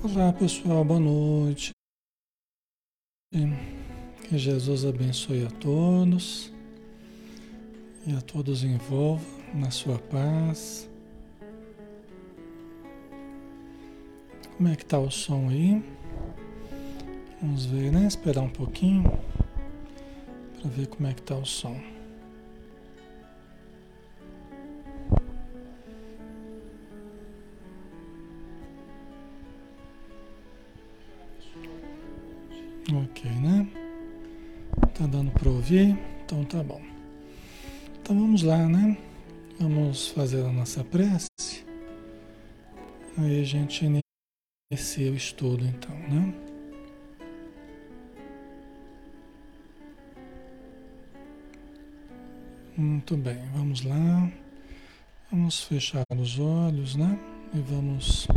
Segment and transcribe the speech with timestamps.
[0.00, 1.72] Olá pessoal, boa noite.
[3.32, 6.52] Que Jesus abençoe a todos
[8.06, 10.88] e a todos envolva na sua paz.
[14.56, 15.82] Como é que tá o som aí?
[17.42, 18.06] Vamos ver, né?
[18.06, 19.02] Esperar um pouquinho
[20.60, 21.76] para ver como é que tá o som.
[33.18, 33.66] Ok, né?
[34.94, 35.98] Tá dando para ouvir?
[36.24, 36.80] Então tá bom.
[38.00, 38.96] Então vamos lá, né?
[39.58, 41.26] Vamos fazer a nossa prece.
[43.16, 43.84] Aí a gente
[44.70, 46.32] inicia o estudo então, né?
[52.76, 54.30] Muito bem, vamos lá.
[55.28, 57.18] Vamos fechar os olhos, né?
[57.52, 58.28] E vamos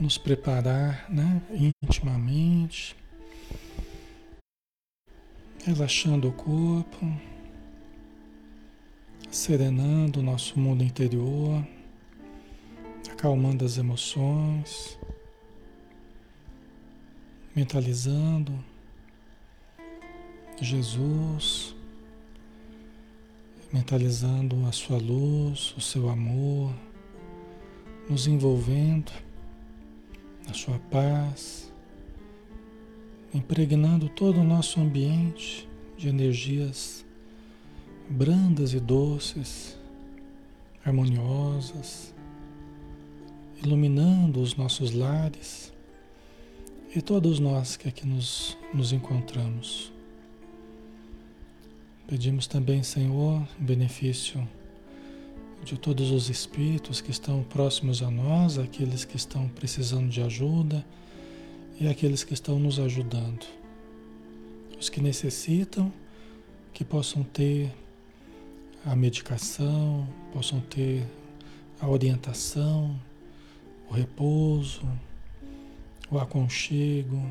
[0.00, 1.42] nos preparar né,
[1.82, 2.96] intimamente,
[5.62, 7.06] relaxando o corpo,
[9.30, 11.62] serenando o nosso mundo interior,
[13.12, 14.98] acalmando as emoções,
[17.54, 18.58] mentalizando
[20.62, 21.76] Jesus,
[23.70, 26.72] mentalizando a sua luz, o seu amor,
[28.08, 29.29] nos envolvendo
[30.48, 31.72] a sua paz,
[33.32, 37.04] impregnando todo o nosso ambiente de energias
[38.08, 39.78] brandas e doces,
[40.84, 42.14] harmoniosas,
[43.62, 45.72] iluminando os nossos lares
[46.94, 49.92] e todos nós que aqui nos, nos encontramos.
[52.08, 54.48] Pedimos também, Senhor, benefício
[55.64, 60.84] de todos os espíritos que estão próximos a nós, aqueles que estão precisando de ajuda
[61.78, 63.46] e aqueles que estão nos ajudando.
[64.78, 65.92] Os que necessitam,
[66.72, 67.72] que possam ter
[68.84, 71.06] a medicação, possam ter
[71.80, 72.98] a orientação,
[73.90, 74.82] o repouso,
[76.10, 77.22] o aconchego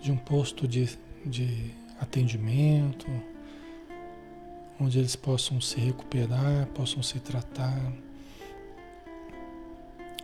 [0.00, 0.88] de um posto de,
[1.24, 3.06] de atendimento
[4.82, 7.92] onde eles possam se recuperar, possam se tratar.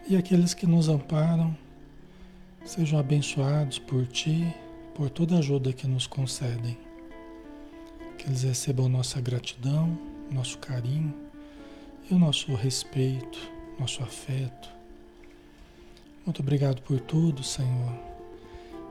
[0.08, 1.56] E aqueles que nos amparam
[2.64, 4.52] sejam abençoados por Ti,
[4.94, 6.76] por toda a ajuda que nos concedem.
[8.16, 9.96] Que eles recebam nossa gratidão,
[10.30, 11.14] nosso carinho
[12.10, 13.38] e o nosso respeito,
[13.78, 14.68] nosso afeto.
[16.26, 17.92] Muito obrigado por tudo, Senhor.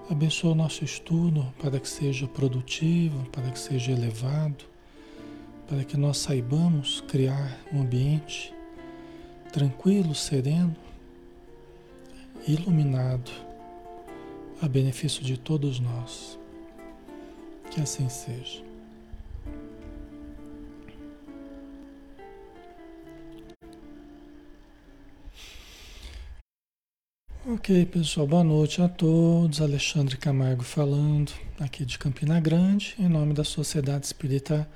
[0.09, 4.76] Abençoa o nosso estudo para que seja produtivo, para que seja elevado
[5.67, 8.53] para que nós saibamos criar um ambiente
[9.51, 10.75] tranquilo, sereno,
[12.47, 13.31] iluminado,
[14.61, 16.39] a benefício de todos nós.
[17.69, 18.65] Que assim seja.
[27.45, 29.61] Ok, pessoal, boa noite a todos.
[29.61, 34.67] Alexandre Camargo falando, aqui de Campina Grande, em nome da Sociedade Espírita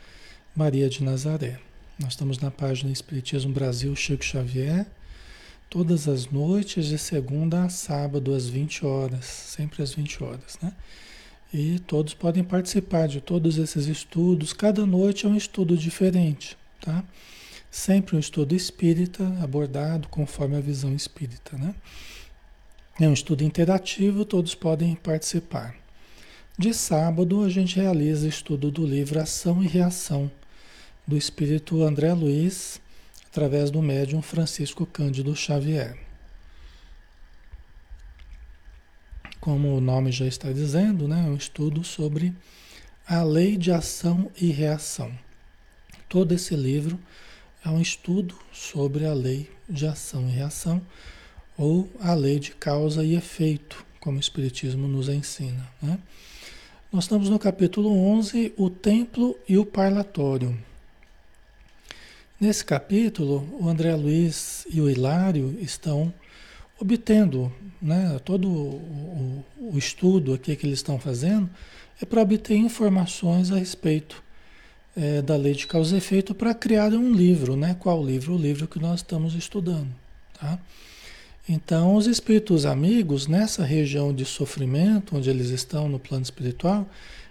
[0.53, 1.59] Maria de Nazaré.
[1.97, 4.85] Nós estamos na página Espiritismo Brasil Chico Xavier,
[5.69, 10.73] todas as noites, de segunda a sábado, às 20 horas, sempre às 20 horas, né?
[11.53, 17.01] E todos podem participar de todos esses estudos, cada noite é um estudo diferente, tá?
[17.69, 21.73] Sempre um estudo espírita abordado conforme a visão espírita, né?
[22.99, 25.77] É um estudo interativo, todos podem participar.
[26.57, 30.29] De sábado, a gente realiza estudo do livro Ação e Reação
[31.07, 32.81] do espírito André Luiz,
[33.27, 35.97] através do médium Francisco Cândido Xavier.
[39.39, 42.33] Como o nome já está dizendo, né, é um estudo sobre
[43.07, 45.11] a lei de ação e reação.
[46.07, 46.99] Todo esse livro
[47.65, 50.81] é um estudo sobre a lei de ação e reação,
[51.57, 55.67] ou a lei de causa e efeito, como o Espiritismo nos ensina.
[55.81, 55.99] Né?
[56.91, 60.57] Nós estamos no capítulo 11, o templo e o parlatório.
[62.41, 66.11] Nesse capítulo, o André Luiz e o Hilário estão
[66.79, 71.47] obtendo, né, todo o, o, estudo aqui que eles estão fazendo
[72.01, 74.23] é para obter informações a respeito
[74.97, 77.75] é, da lei de causa e efeito para criar um livro, né?
[77.79, 78.33] Qual livro?
[78.33, 79.93] O livro que nós estamos estudando,
[80.33, 80.57] tá?
[81.47, 86.89] Então, os espíritos amigos, nessa região de sofrimento, onde eles estão no plano espiritual,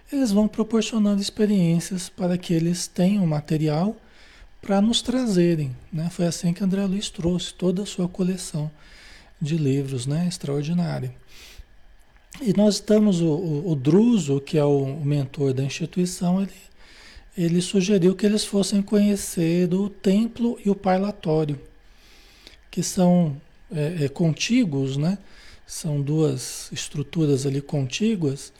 [0.09, 3.93] eles vão proporcionando experiências para que eles tenham material
[4.61, 5.75] para nos trazerem.
[5.91, 6.09] Né?
[6.11, 8.69] Foi assim que André Luiz trouxe toda a sua coleção
[9.41, 10.27] de livros, né?
[10.27, 11.11] Extraordinária.
[12.39, 16.53] E nós estamos, o, o, o Druso, que é o, mentor da instituição, ele,
[17.35, 21.59] ele sugeriu que eles fossem conhecer o templo e o parlatório,
[22.69, 23.35] que são
[23.71, 25.17] é, é, contíguos, né?
[25.65, 28.53] São duas estruturas ali contíguas,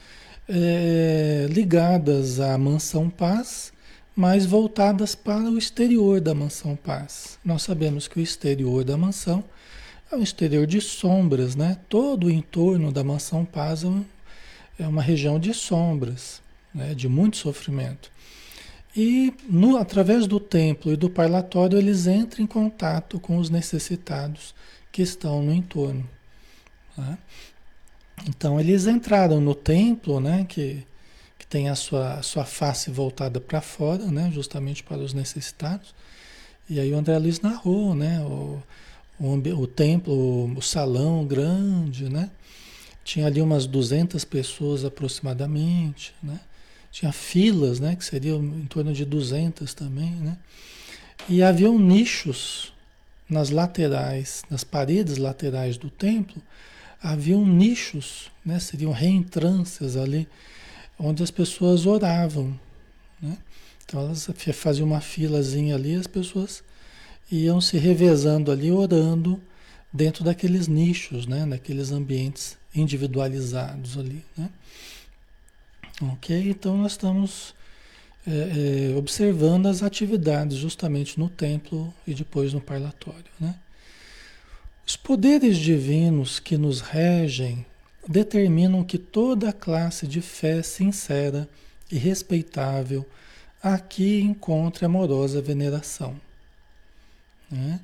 [0.49, 3.71] é, ligadas à Mansão Paz,
[4.15, 7.39] mas voltadas para o exterior da Mansão Paz.
[7.43, 9.43] Nós sabemos que o exterior da mansão
[10.11, 11.77] é um exterior de sombras, né?
[11.87, 16.41] Todo o entorno da Mansão Paz é, é uma região de sombras,
[16.73, 16.93] né?
[16.93, 18.11] de muito sofrimento.
[18.95, 24.53] E no, através do templo e do parlatório eles entram em contato com os necessitados
[24.91, 26.07] que estão no entorno.
[26.97, 27.17] Né?
[28.27, 30.85] Então eles entraram no templo, né, que, que
[31.51, 35.93] tem a sua, a sua face voltada para fora, né, justamente para os necessitados.
[36.69, 38.63] E aí o André Luiz narrou, né, o,
[39.19, 42.31] o, o templo, o salão grande, né,
[43.03, 46.39] tinha ali umas 200 pessoas aproximadamente, né,
[46.89, 50.37] tinha filas, né, que seriam em torno de 200 também, né,
[51.27, 52.71] e haviam nichos
[53.29, 56.41] nas laterais, nas paredes laterais do templo,
[57.03, 58.59] haviam nichos, né?
[58.59, 60.27] seriam reentrâncias ali,
[61.01, 62.57] onde as pessoas oravam.
[63.21, 63.37] Né?
[63.83, 66.63] Então elas faziam uma filazinha ali, as pessoas
[67.31, 69.41] iam se revezando ali, orando
[69.91, 71.45] dentro daqueles nichos, né?
[71.45, 74.23] naqueles ambientes individualizados ali.
[74.37, 74.49] Né?
[76.13, 76.49] Ok?
[76.49, 77.55] Então nós estamos
[78.25, 83.31] é, é, observando as atividades justamente no templo e depois no parlatório.
[83.39, 83.55] Né?
[84.85, 87.65] Os poderes divinos que nos regem
[88.07, 91.47] determinam que toda classe de fé sincera
[91.91, 93.05] e respeitável
[93.61, 96.19] aqui encontre amorosa veneração.
[97.49, 97.79] Né?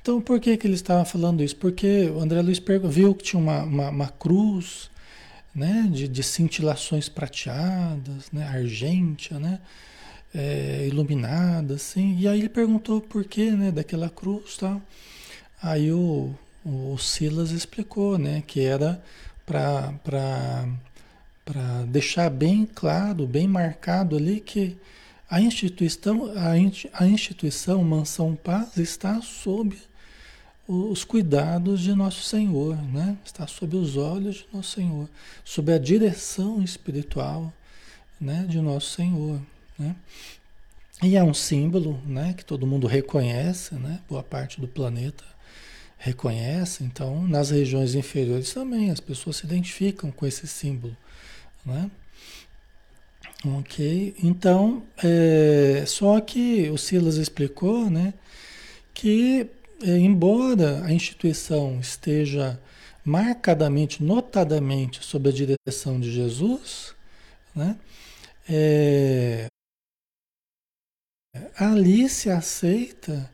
[0.00, 1.56] Então, por que, que ele estava falando isso?
[1.56, 4.90] Porque o André Luiz viu que tinha uma, uma, uma cruz
[5.54, 9.60] né, de, de cintilações prateadas, né, argêntia, né,
[10.34, 12.16] é, iluminada, assim.
[12.18, 14.80] E aí ele perguntou por que, né, daquela cruz, tal.
[15.60, 19.02] Aí o, o Silas explicou, né, que era
[19.48, 20.68] para
[21.88, 24.76] deixar bem claro, bem marcado ali que
[25.30, 26.30] a instituição,
[26.92, 29.76] a instituição Mansão Paz está sob
[30.66, 33.16] os cuidados de Nosso Senhor, né?
[33.24, 35.08] Está sob os olhos de Nosso Senhor,
[35.42, 37.50] sob a direção espiritual,
[38.20, 39.40] né, de Nosso Senhor,
[39.78, 39.96] né?
[41.02, 44.00] E é um símbolo, né, que todo mundo reconhece, né?
[44.08, 45.24] Boa parte do planeta
[45.98, 46.84] reconhece.
[46.84, 50.96] Então, nas regiões inferiores também as pessoas se identificam com esse símbolo,
[51.66, 51.90] né?
[53.44, 58.12] Ok, então, é, só que o Silas explicou, né,
[58.92, 59.48] que
[59.80, 62.60] é, embora a instituição esteja
[63.04, 66.96] marcadamente, notadamente sob a direção de Jesus,
[67.54, 67.78] né,
[68.48, 69.46] é,
[71.56, 73.30] ali se aceita,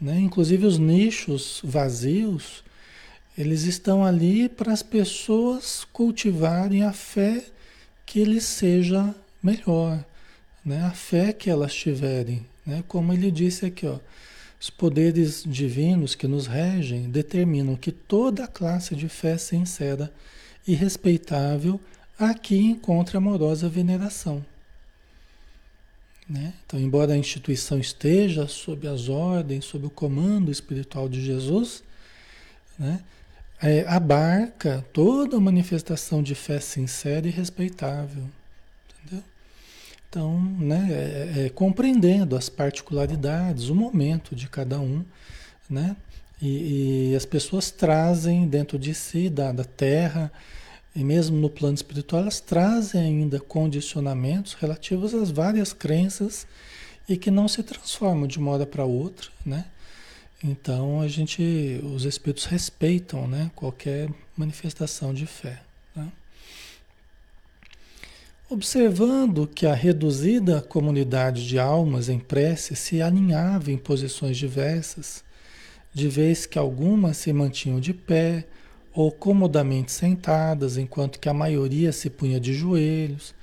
[0.00, 2.64] né, inclusive os nichos vazios,
[3.36, 7.44] eles estão ali para as pessoas cultivarem a fé
[8.06, 10.04] que lhes seja melhor,
[10.64, 13.98] né, a fé que elas tiverem, né, como ele disse aqui, ó,
[14.60, 20.12] os poderes divinos que nos regem determinam que toda classe de fé sincera
[20.66, 21.80] e respeitável
[22.18, 24.44] aqui encontre amorosa veneração.
[26.30, 26.54] Né?
[26.64, 31.82] Então, embora a instituição esteja sob as ordens, sob o comando espiritual de Jesus,
[32.78, 33.00] né?
[33.60, 38.24] É, abarca toda manifestação de fé sincera e respeitável.
[40.10, 45.04] Então, né, é, é, compreendendo as particularidades, o momento de cada um,
[45.68, 45.94] né?
[46.42, 50.32] E, e, as pessoas trazem dentro de si, da, da Terra,
[50.94, 56.46] e mesmo no plano espiritual, elas trazem ainda condicionamentos relativos às várias crenças
[57.08, 59.66] e que não se transformam de uma hora para outra, né?
[60.42, 65.60] Então a gente, os espíritos respeitam, né, qualquer manifestação de fé.
[68.52, 75.22] Observando que a reduzida comunidade de almas em prece se aninhava em posições diversas,
[75.94, 78.44] de vez que algumas se mantinham de pé
[78.92, 83.34] ou comodamente sentadas, enquanto que a maioria se punha de joelhos,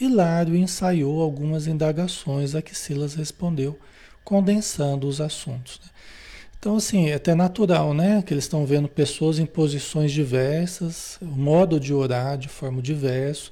[0.00, 3.78] Hilário ensaiou algumas indagações a que Silas respondeu,
[4.24, 5.80] condensando os assuntos.
[5.82, 5.90] Né?
[6.58, 8.22] Então, assim, é até natural, né?
[8.22, 13.50] Que eles estão vendo pessoas em posições diversas, o modo de orar de forma diversa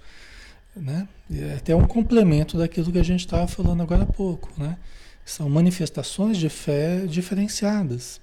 [0.75, 1.09] né?
[1.33, 4.77] É até um complemento daquilo que a gente estava falando agora há pouco, né?
[5.25, 8.21] São manifestações de fé diferenciadas,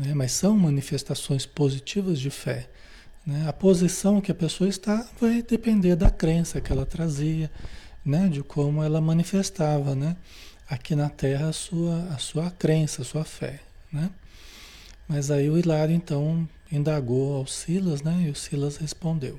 [0.00, 0.14] né?
[0.14, 2.66] mas são manifestações positivas de fé.
[3.26, 3.46] Né?
[3.46, 7.50] A posição que a pessoa está vai depender da crença que ela trazia,
[8.02, 8.28] né?
[8.28, 10.16] de como ela manifestava né?
[10.68, 13.60] aqui na Terra a sua, a sua crença, a sua fé.
[13.92, 14.10] Né?
[15.06, 18.24] Mas aí o Hilário então indagou ao Silas né?
[18.26, 19.38] e o Silas respondeu.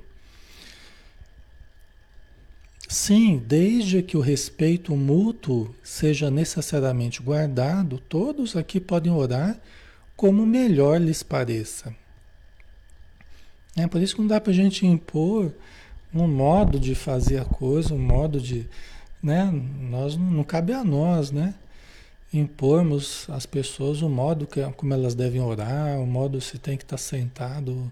[2.88, 9.58] Sim, desde que o respeito mútuo seja necessariamente guardado, todos aqui podem orar
[10.22, 11.96] como melhor lhes pareça.
[13.75, 15.51] É por isso que não dá para a gente impor
[16.13, 18.68] um modo de fazer a coisa, um modo de.
[19.24, 19.51] Né?
[19.90, 21.56] Nós, não cabe a nós, né?
[22.32, 26.84] Impormos às pessoas o modo que, como elas devem orar, o modo se tem que
[26.84, 27.92] estar sentado,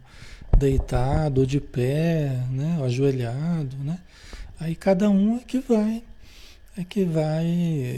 [0.56, 2.80] deitado, de pé, né?
[2.84, 3.98] ajoelhado, né?
[4.60, 6.04] Aí cada um é que vai
[6.78, 7.48] é que vai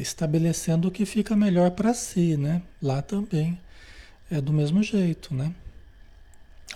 [0.01, 2.61] estabelecendo o que fica melhor para si, né?
[2.81, 3.59] Lá também
[4.31, 5.53] é do mesmo jeito, né?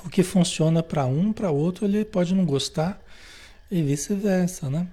[0.04, 3.02] O que funciona para um, para outro, ele pode não gostar
[3.72, 4.88] e vice-versa, né?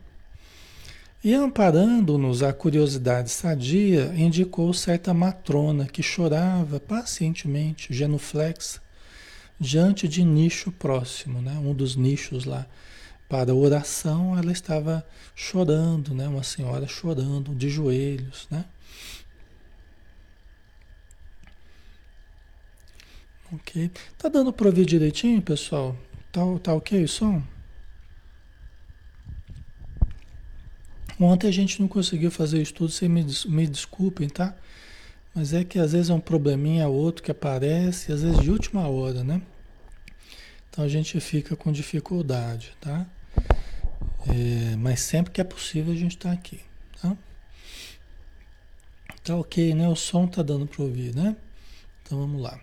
[1.25, 8.81] E amparando-nos a curiosidade sadia, indicou certa matrona que chorava pacientemente, genuflexa,
[9.59, 11.53] diante de nicho próximo, né?
[11.59, 12.67] Um dos nichos lá
[13.29, 16.29] para oração, ela estava chorando, né?
[16.29, 18.65] Uma senhora chorando de joelhos, né?
[23.53, 23.91] Ok.
[24.17, 25.95] Tá dando para ouvir direitinho, pessoal?
[26.31, 27.43] Tá, tá ok o som?
[31.21, 34.57] Ontem a gente não conseguiu fazer o estudo, vocês me, me desculpem, tá?
[35.35, 38.89] Mas é que às vezes é um probleminha outro que aparece, às vezes de última
[38.89, 39.41] hora, né?
[40.69, 43.07] Então a gente fica com dificuldade, tá?
[44.27, 46.61] É, mas sempre que é possível a gente está aqui,
[47.01, 47.17] tá?
[49.23, 49.89] Tá ok, né?
[49.89, 51.37] O som tá dando para ouvir, né?
[52.03, 52.59] Então vamos lá.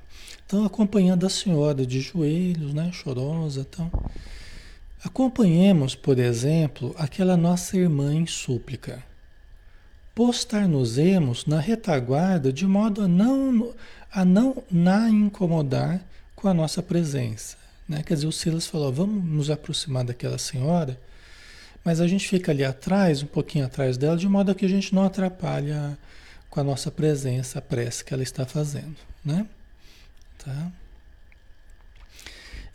[0.50, 2.90] Então acompanhando a senhora de joelhos, né?
[2.92, 3.92] Chorosa, então.
[5.06, 9.04] Acompanhemos, por exemplo, aquela nossa irmã em súplica.
[10.16, 13.76] Postar-nos-emos na retaguarda de modo a não,
[14.12, 16.04] a não na incomodar
[16.36, 17.56] com a nossa presença.
[17.88, 18.02] Né?
[18.02, 21.00] Quer dizer, o Silas falou: vamos nos aproximar daquela senhora
[21.86, 24.94] mas a gente fica ali atrás, um pouquinho atrás dela, de modo que a gente
[24.94, 25.98] não atrapalha
[26.50, 29.46] com a nossa presença a prece que ela está fazendo, né?
[30.44, 30.72] Tá?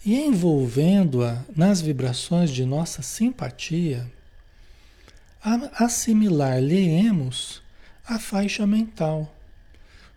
[0.04, 4.06] E envolvendo-a nas vibrações de nossa simpatia,
[5.75, 7.62] assimilar-lhe-emos
[8.06, 9.35] a faixa mental,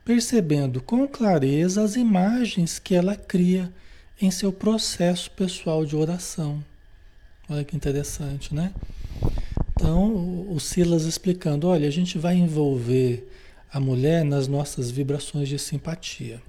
[0.03, 3.71] percebendo com clareza as imagens que ela cria
[4.21, 6.63] em seu processo pessoal de oração.
[7.49, 8.73] Olha que interessante, né?
[9.71, 13.31] Então, o Silas explicando: olha, a gente vai envolver
[13.71, 16.41] a mulher nas nossas vibrações de simpatia.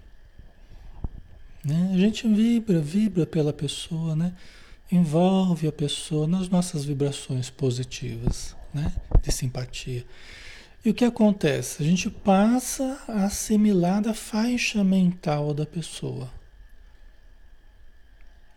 [1.68, 1.90] Né?
[1.92, 4.34] A gente vibra, vibra pela pessoa, né?
[4.90, 8.90] Envolve a pessoa nas nossas vibrações positivas, né?
[9.22, 10.06] De simpatia.
[10.82, 11.82] E o que acontece?
[11.82, 16.32] A gente passa a assimilar a faixa mental da pessoa.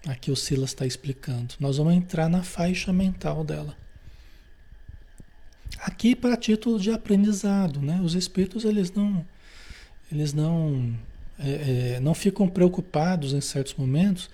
[0.08, 1.56] Aqui o Silas está explicando.
[1.60, 3.75] Nós vamos entrar na faixa mental dela.
[5.80, 8.00] Aqui para título de aprendizado, né?
[8.01, 9.25] Os espíritos eles não,
[10.10, 10.98] eles não,
[11.43, 14.29] é, é, não ficam preocupados em certos momentos.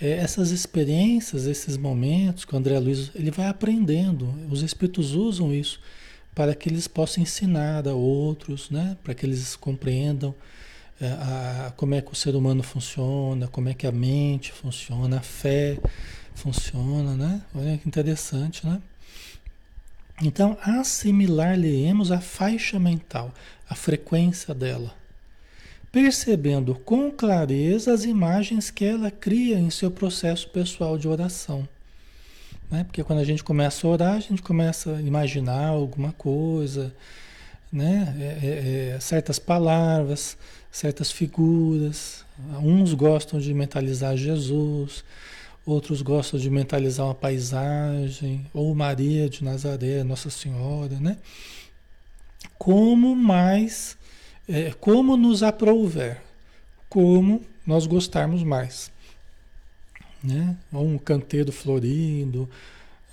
[0.00, 4.34] É, essas experiências, esses momentos que o André Luiz ele vai aprendendo.
[4.50, 5.80] Os espíritos usam isso
[6.34, 8.96] para que eles possam ensinar a outros, né?
[9.04, 10.34] Para que eles compreendam
[11.00, 15.18] é, a, como é que o ser humano funciona, como é que a mente funciona,
[15.18, 15.78] a fé
[16.34, 17.42] funciona, né?
[17.54, 18.80] Olha que interessante, né?
[20.22, 23.34] Então, assimilar-lhe-emos a faixa mental,
[23.68, 24.94] a frequência dela,
[25.92, 31.68] percebendo com clareza as imagens que ela cria em seu processo pessoal de oração.
[32.70, 32.82] Né?
[32.84, 36.92] Porque quando a gente começa a orar, a gente começa a imaginar alguma coisa,
[37.70, 38.16] né?
[38.18, 40.38] É, é, é certas palavras,
[40.70, 42.24] certas figuras.
[42.62, 45.04] Uns gostam de mentalizar Jesus,
[45.66, 51.18] outros gostam de mentalizar uma paisagem, ou Maria de Nazaré, Nossa Senhora, né?
[52.58, 53.98] Como mais,
[54.52, 56.20] é, como nos aprouver,
[56.86, 58.92] como nós gostarmos mais,
[60.22, 60.54] né?
[60.70, 62.46] Ou um canteiro florido,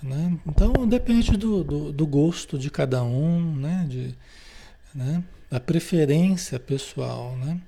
[0.02, 0.38] né?
[0.46, 3.86] Então depende do, do, do gosto de cada um, né?
[3.88, 4.14] De,
[4.94, 5.24] né?
[5.50, 7.58] da preferência pessoal, né?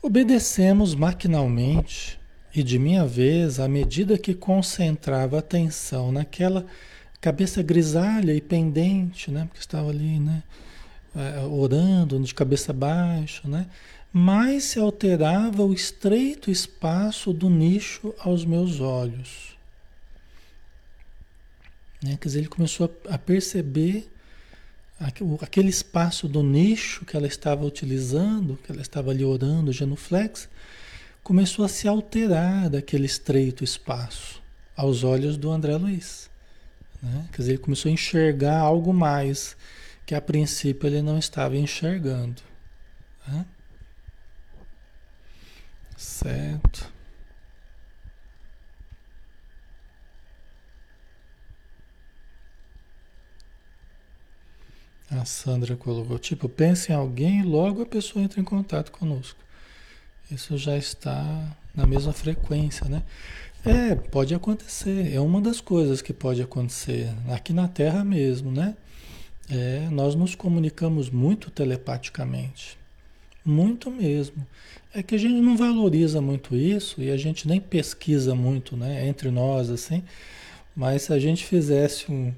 [0.00, 2.20] Obedecemos maquinalmente
[2.54, 6.66] e de minha vez, à medida que concentrava atenção naquela
[7.20, 9.44] cabeça grisalha e pendente, né?
[9.46, 10.42] Porque estava ali, né?
[11.14, 13.66] É, orando de cabeça baixa, né?
[14.12, 19.56] mais se alterava o estreito espaço do nicho aos meus olhos.
[22.02, 22.16] Né?
[22.20, 24.10] Quer dizer, ele começou a perceber
[25.40, 30.48] aquele espaço do nicho que ela estava utilizando, que ela estava ali orando, genuflex,
[31.22, 34.42] começou a se alterar daquele estreito espaço
[34.76, 36.30] aos olhos do André Luiz.
[37.02, 37.26] Né?
[37.32, 39.56] Quer dizer, ele começou a enxergar algo mais
[40.06, 42.42] que a princípio ele não estava enxergando.
[43.26, 43.46] Né?
[45.96, 46.90] Certo.
[55.10, 59.38] A Sandra colocou, tipo, pense em alguém e logo a pessoa entra em contato conosco.
[60.30, 63.02] Isso já está na mesma frequência, né?
[63.64, 65.14] É, pode acontecer.
[65.14, 68.74] É uma das coisas que pode acontecer aqui na Terra mesmo, né?
[69.54, 72.78] É, nós nos comunicamos muito telepaticamente.
[73.44, 74.46] Muito mesmo.
[74.94, 79.06] É que a gente não valoriza muito isso e a gente nem pesquisa muito, né?
[79.06, 80.02] Entre nós, assim.
[80.74, 82.32] Mas se a gente fizesse um,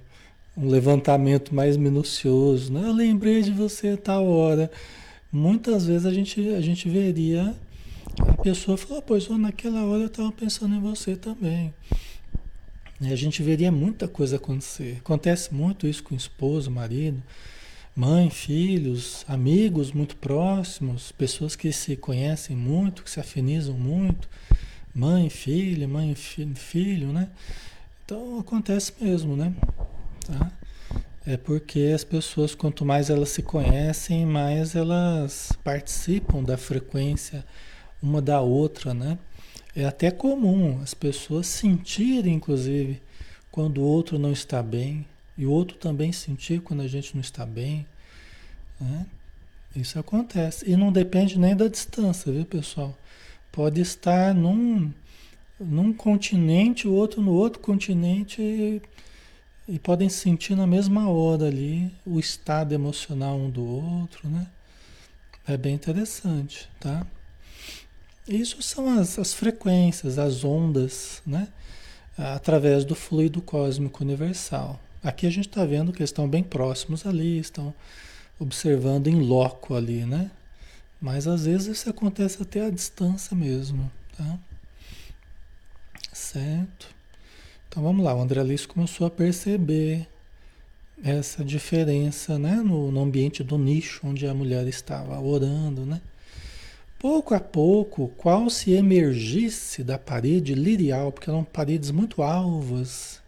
[0.57, 2.83] um levantamento mais minucioso, né?
[2.85, 4.69] Eu lembrei de você tal hora.
[5.31, 7.55] Muitas vezes a gente, a gente veria
[8.27, 11.73] a pessoa falar, pois naquela hora eu estava pensando em você também.
[13.01, 14.99] E a gente veria muita coisa acontecer.
[14.99, 17.23] Acontece muito isso com esposo, marido,
[17.95, 24.29] mãe, filhos, amigos muito próximos, pessoas que se conhecem muito, que se afinizam muito,
[24.95, 27.29] mãe, filha, mãe, filho, né?
[28.05, 29.55] Então acontece mesmo, né?
[30.27, 30.53] Tá?
[31.27, 37.45] É porque as pessoas, quanto mais elas se conhecem, mais elas participam da frequência
[38.03, 39.19] uma da outra, né?
[39.77, 43.03] É até comum as pessoas sentirem, inclusive,
[43.51, 45.05] quando o outro não está bem,
[45.37, 47.85] e o outro também sentir quando a gente não está bem.
[48.81, 49.07] Né?
[49.75, 50.71] Isso acontece.
[50.71, 52.97] E não depende nem da distância, viu, pessoal?
[53.51, 54.93] Pode estar num,
[55.59, 58.81] num continente, o outro no outro continente
[59.67, 64.47] e podem sentir na mesma hora ali o estado emocional um do outro, né?
[65.47, 67.07] É bem interessante, tá?
[68.27, 71.49] Isso são as, as frequências, as ondas, né?
[72.17, 74.81] Através do fluido cósmico universal.
[75.03, 77.75] Aqui a gente está vendo que estão bem próximos ali, estão
[78.39, 80.31] observando em loco ali, né?
[81.01, 84.39] Mas às vezes isso acontece até à distância mesmo, tá?
[86.13, 86.95] Certo?
[87.69, 90.09] Então vamos lá, o André Luiz começou a perceber
[91.03, 95.85] essa diferença né, no, no, ambiente do nicho onde a mulher estava orando.
[95.85, 96.01] Né?
[97.05, 103.21] Pouco a pouco, qual se emergisse da parede lirial, porque eram paredes muito alvas,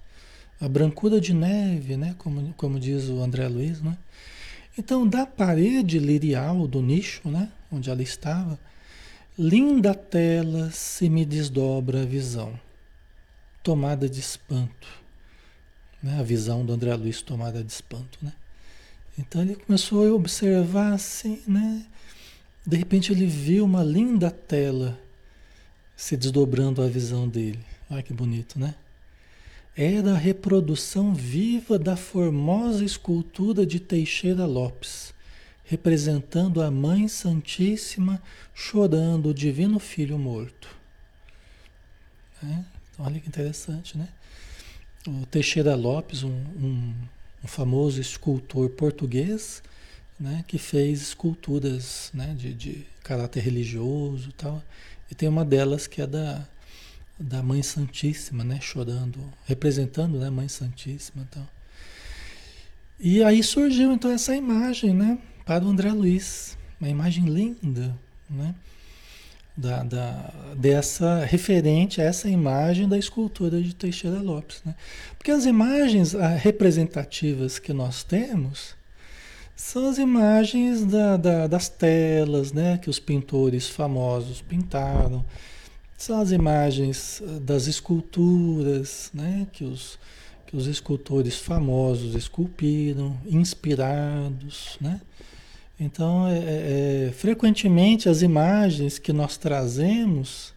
[0.58, 3.82] a brancura de neve, né, como, como diz o André Luiz.
[3.82, 3.98] Né?
[4.78, 8.58] Então, da parede lirial do nicho, né, onde ela estava,
[9.38, 12.58] linda tela se me desdobra a visão
[13.62, 14.88] tomada de espanto.
[16.02, 16.18] Né?
[16.18, 18.18] A visão do André Luiz tomada de espanto.
[18.22, 18.32] Né?
[19.18, 21.84] Então ele começou a observar assim, né?
[22.66, 24.98] De repente ele viu uma linda tela
[25.96, 27.60] se desdobrando a visão dele.
[27.88, 28.74] Olha que bonito, né?
[29.76, 35.14] Era a reprodução viva da formosa escultura de Teixeira Lopes,
[35.64, 38.20] representando a Mãe Santíssima
[38.54, 40.68] chorando o Divino Filho morto.
[42.42, 42.64] É?
[42.98, 44.08] Olha que interessante, né?
[45.06, 46.94] O Teixeira Lopes, um, um,
[47.44, 49.62] um famoso escultor português,
[50.18, 54.62] né, que fez esculturas né, de, de caráter religioso e tal.
[55.10, 56.46] E tem uma delas que é da,
[57.18, 61.48] da Mãe Santíssima, né, chorando, representando né, a Mãe Santíssima e tal.
[62.98, 67.94] E aí surgiu então essa imagem, né, para o André Luiz, uma imagem linda,
[68.28, 68.54] né?
[69.56, 74.60] da, da, dessa referente a essa imagem da escultura de Teixeira Lopes.
[74.64, 74.74] Né?
[75.16, 78.76] Porque as imagens ah, representativas que nós temos
[79.56, 82.76] são as imagens da, da, das telas né?
[82.76, 85.24] que os pintores famosos pintaram,
[85.96, 89.46] são as imagens ah, das esculturas né?
[89.50, 89.98] que, os,
[90.46, 95.00] que os escultores famosos esculpiram, inspirados, né?
[95.78, 100.54] Então, é, é, é, frequentemente as imagens que nós trazemos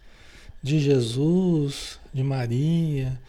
[0.64, 3.20] de Jesus, de Maria,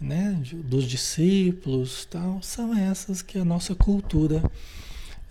[0.00, 4.42] né, dos discípulos, tal, são essas que a nossa cultura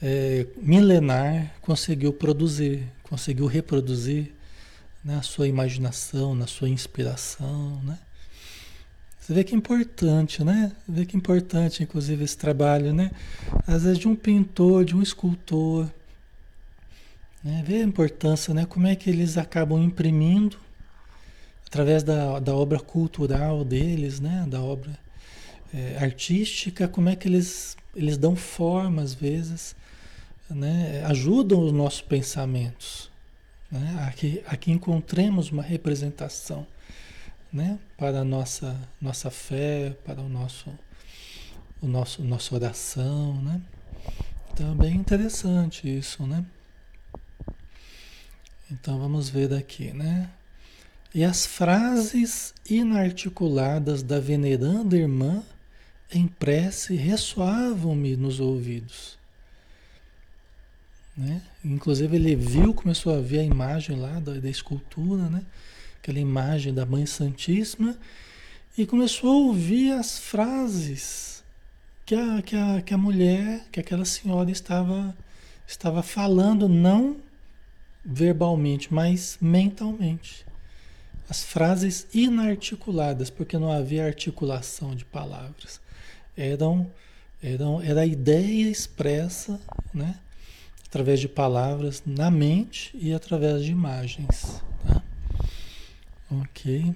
[0.01, 4.31] é, milenar conseguiu produzir, conseguiu reproduzir
[5.03, 7.97] na sua imaginação, na sua inspiração, né?
[9.19, 10.71] Você vê que é importante, né?
[10.85, 13.11] Você vê que é importante, inclusive, esse trabalho, né?
[13.65, 15.89] Às vezes de um pintor, de um escultor,
[17.43, 17.63] Né?
[17.65, 18.65] Vê a importância, né?
[18.65, 20.57] Como é que eles acabam imprimindo
[21.65, 24.45] através da, da obra cultural deles, né?
[24.49, 24.97] Da obra
[25.73, 29.75] é, artística, como é que eles, eles dão forma às vezes,
[30.49, 31.03] né?
[31.05, 33.11] Ajudam os nossos pensamentos,
[33.71, 34.05] né?
[34.07, 36.65] Aqui, aqui encontremos uma representação,
[37.51, 37.79] né?
[37.97, 40.69] Para a nossa, nossa fé, para o nosso,
[41.81, 43.61] o nosso, nossa oração, né?
[44.53, 46.43] Então é bem interessante isso, né?
[48.71, 50.29] Então vamos ver daqui, né?
[51.13, 55.43] E as frases inarticuladas da veneranda irmã
[56.11, 59.16] em prece ressoavam-me nos ouvidos.
[61.17, 61.41] Né?
[61.65, 65.43] Inclusive ele viu, começou a ver a imagem lá da, da escultura, né?
[65.97, 67.97] aquela imagem da Mãe Santíssima,
[68.77, 71.43] e começou a ouvir as frases
[72.05, 75.17] que a, que a, que a mulher, que aquela senhora estava,
[75.67, 77.17] estava falando, não
[78.05, 80.45] verbalmente, mas mentalmente.
[81.27, 85.81] As frases inarticuladas, porque não havia articulação de palavras.
[86.37, 86.89] Eram,
[87.43, 89.59] eram, era a ideia expressa,
[89.93, 90.19] né?
[90.87, 94.61] Através de palavras na mente e através de imagens.
[94.85, 95.03] Tá?
[96.31, 96.95] Ok.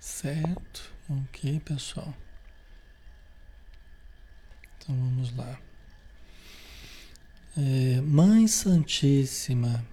[0.00, 0.92] Certo.
[1.08, 2.12] Ok, pessoal.
[4.76, 5.58] Então vamos lá.
[7.56, 9.84] É, Mãe Santíssima,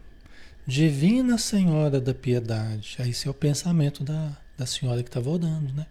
[0.67, 2.97] Divina Senhora da Piedade.
[2.99, 5.85] Aí esse é o pensamento da, da senhora que estava orando, né?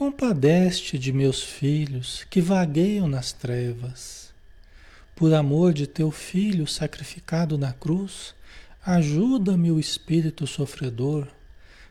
[0.00, 4.32] Compadece de meus filhos que vagueiam nas trevas.
[5.14, 8.34] Por amor de teu filho sacrificado na cruz,
[8.82, 11.28] ajuda-me o espírito sofredor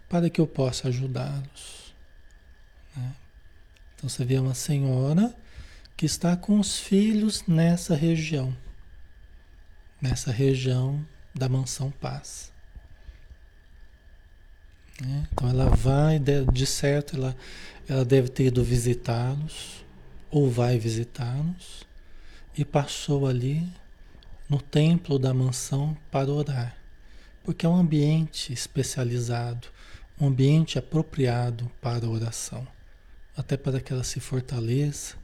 [0.09, 1.93] para que eu possa ajudá-los.
[2.97, 3.13] Né?
[3.95, 5.31] Então você vê uma senhora
[5.95, 8.57] que está com os filhos nessa região
[10.01, 12.51] nessa região da mansão paz.
[15.01, 15.27] Né?
[15.31, 17.35] Então ela vai, de certo, ela,
[17.87, 19.85] ela deve ter ido visitá-los,
[20.29, 21.87] ou vai visitá-los,
[22.57, 23.67] e passou ali
[24.49, 26.75] no templo da mansão para orar,
[27.43, 29.67] porque é um ambiente especializado,
[30.19, 32.67] um ambiente apropriado para a oração,
[33.37, 35.15] até para que ela se fortaleça.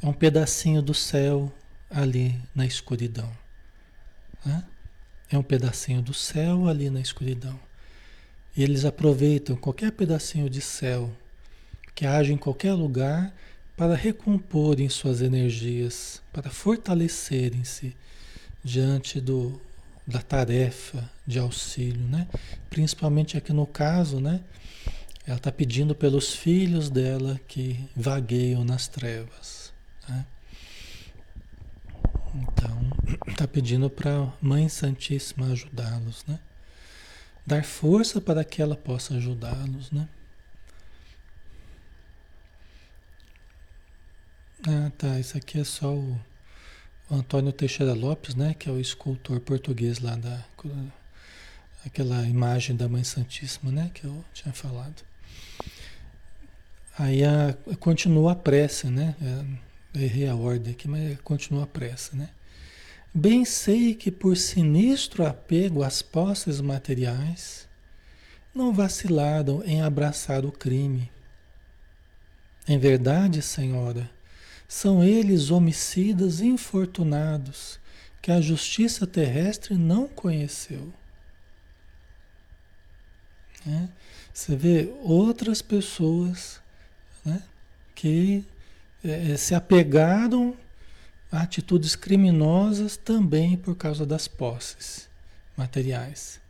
[0.00, 1.52] É um pedacinho do céu
[1.90, 3.30] ali na escuridão.
[4.46, 4.64] Né?
[5.30, 7.58] É um pedacinho do céu ali na escuridão.
[8.58, 11.12] E eles aproveitam qualquer pedacinho de céu
[11.94, 13.32] que age em qualquer lugar
[13.76, 17.96] para recomporem suas energias, para fortalecerem-se
[18.64, 19.60] diante do,
[20.04, 22.26] da tarefa de auxílio, né?
[22.68, 24.40] Principalmente aqui no caso, né?
[25.24, 29.72] Ela está pedindo pelos filhos dela que vagueiam nas trevas.
[30.08, 30.26] Né?
[32.34, 32.90] Então,
[33.28, 36.40] está pedindo para a Mãe Santíssima ajudá-los, né?
[37.48, 40.06] Dar força para que ela possa ajudá-los, né?
[44.66, 45.18] Ah, tá.
[45.18, 46.20] Isso aqui é só o,
[47.10, 48.52] Antônio Teixeira Lopes, né?
[48.52, 50.44] Que é o escultor português lá da
[51.86, 53.90] aquela imagem da Mãe Santíssima, né?
[53.94, 55.02] Que eu tinha falado.
[56.98, 59.16] Aí a, continua a prece, né?
[59.94, 62.28] É, errei a ordem aqui, mas continua a prece, né?
[63.14, 67.68] Bem sei que por sinistro apego às posses materiais,
[68.54, 71.10] não vacilaram em abraçar o crime.
[72.66, 74.10] Em verdade, Senhora,
[74.66, 77.80] são eles homicidas infortunados
[78.20, 80.92] que a justiça terrestre não conheceu.
[83.66, 83.88] É?
[84.32, 86.60] Você vê outras pessoas
[87.24, 87.42] né,
[87.94, 88.44] que
[89.02, 90.56] é, se apegaram
[91.30, 95.08] atitudes criminosas também por causa das posses
[95.56, 96.40] materiais.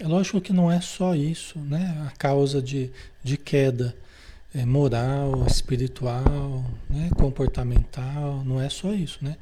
[0.00, 2.06] É lógico que não é só isso, né?
[2.06, 2.90] A causa de,
[3.22, 3.96] de queda
[4.54, 7.10] é, moral, espiritual, né?
[7.16, 9.36] comportamental, não é só isso, né?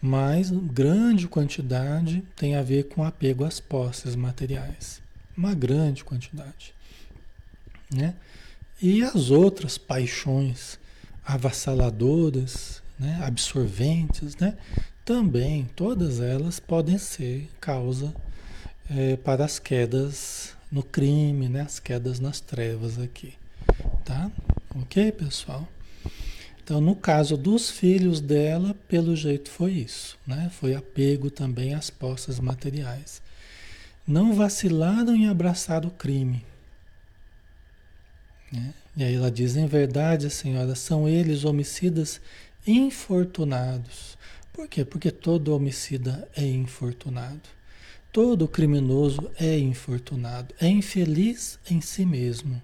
[0.00, 5.00] Mas grande quantidade tem a ver com apego às posses materiais.
[5.36, 6.74] Uma grande quantidade.
[7.90, 8.14] Né?
[8.80, 10.78] E as outras paixões
[11.24, 14.56] avassaladoras né, absorventes, né,
[15.04, 18.14] também todas elas podem ser causa
[18.88, 23.34] é, para as quedas no crime, né, as quedas nas trevas aqui,
[24.04, 24.30] tá?
[24.74, 25.68] Ok, pessoal?
[26.64, 30.50] Então, no caso dos filhos dela, pelo jeito foi isso, né?
[30.52, 33.20] Foi apego também às posses materiais.
[34.06, 36.44] Não vacilaram em abraçar o crime.
[38.52, 38.72] Né?
[38.96, 42.20] E aí ela diz: em verdade, senhora, são eles homicidas
[42.66, 44.16] infortunados,
[44.52, 44.84] Por quê?
[44.84, 47.40] Porque todo homicida é infortunado.
[48.12, 52.60] Todo criminoso é infortunado, é infeliz em si mesmo.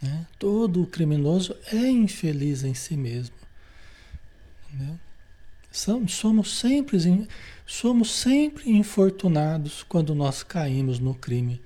[0.00, 0.26] Né?
[0.38, 3.34] Todo criminoso é infeliz em si mesmo.
[4.68, 4.96] Entendeu?
[5.72, 6.98] Somos sempre,
[7.66, 11.60] somos sempre infortunados quando nós caímos no crime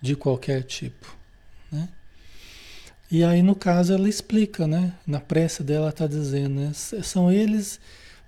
[0.00, 1.16] de qualquer tipo.
[1.70, 1.88] Né?
[3.14, 4.94] E aí, no caso, ela explica, né?
[5.06, 6.72] Na prece dela está dizendo, né?
[6.72, 7.78] São eles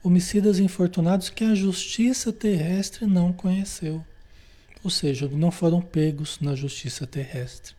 [0.03, 4.05] homicidas infortunados que a justiça terrestre não conheceu.
[4.83, 7.75] Ou seja, não foram pegos na justiça terrestre.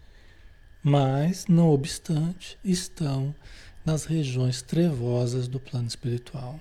[0.82, 3.36] Mas, não obstante, estão
[3.86, 6.60] nas regiões trevosas do plano espiritual.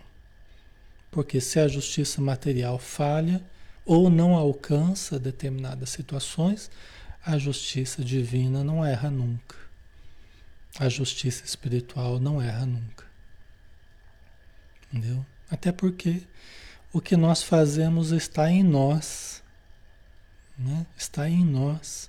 [1.10, 3.42] Porque se a justiça material falha
[3.82, 6.70] ou não alcança determinadas situações,
[7.24, 9.63] a justiça divina não erra nunca.
[10.78, 13.04] A justiça espiritual não erra nunca.
[14.92, 15.24] Entendeu?
[15.50, 16.22] Até porque
[16.92, 19.42] o que nós fazemos está em nós,
[20.56, 20.86] né?
[20.96, 22.08] está em nós,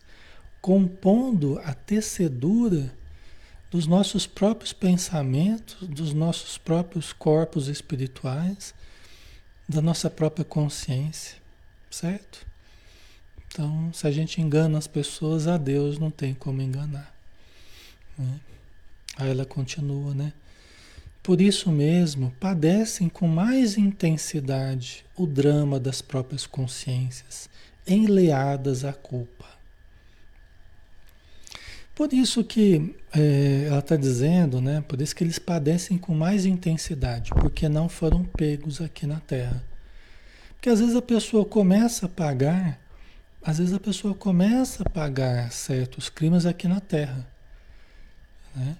[0.62, 2.91] compondo a tecedura
[3.69, 8.73] dos nossos próprios pensamentos, dos nossos próprios corpos espirituais,
[9.67, 11.38] da nossa própria consciência,
[11.89, 12.45] certo?
[13.47, 17.13] Então, se a gente engana as pessoas, a Deus não tem como enganar.
[18.17, 18.39] Né?
[19.17, 20.34] Aí ela continua, né?
[21.23, 27.49] Por isso mesmo, padecem com mais intensidade o drama das próprias consciências,
[27.88, 29.45] enleadas à culpa.
[31.95, 34.84] Por isso que é, ela está dizendo, né?
[34.88, 39.63] Por isso que eles padecem com mais intensidade, porque não foram pegos aqui na Terra.
[40.54, 42.80] Porque às vezes a pessoa começa a pagar,
[43.41, 47.25] às vezes a pessoa começa a pagar certos crimes aqui na Terra.
[48.54, 48.75] Né?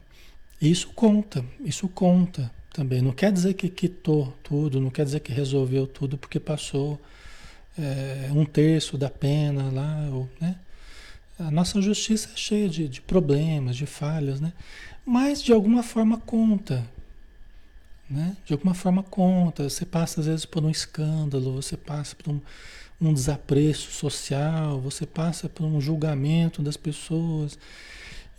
[0.70, 3.02] Isso conta, isso conta também.
[3.02, 7.00] Não quer dizer que quitou tudo, não quer dizer que resolveu tudo porque passou
[7.78, 10.56] é, um terço da pena lá, ou, né?
[11.38, 14.54] A nossa justiça é cheia de, de problemas, de falhas, né?
[15.06, 16.84] Mas de alguma forma conta,
[18.10, 18.36] né?
[18.46, 19.70] De alguma forma conta.
[19.70, 22.42] Você passa às vezes por um escândalo, você passa por um,
[23.00, 27.60] um desapreço social, você passa por um julgamento das pessoas.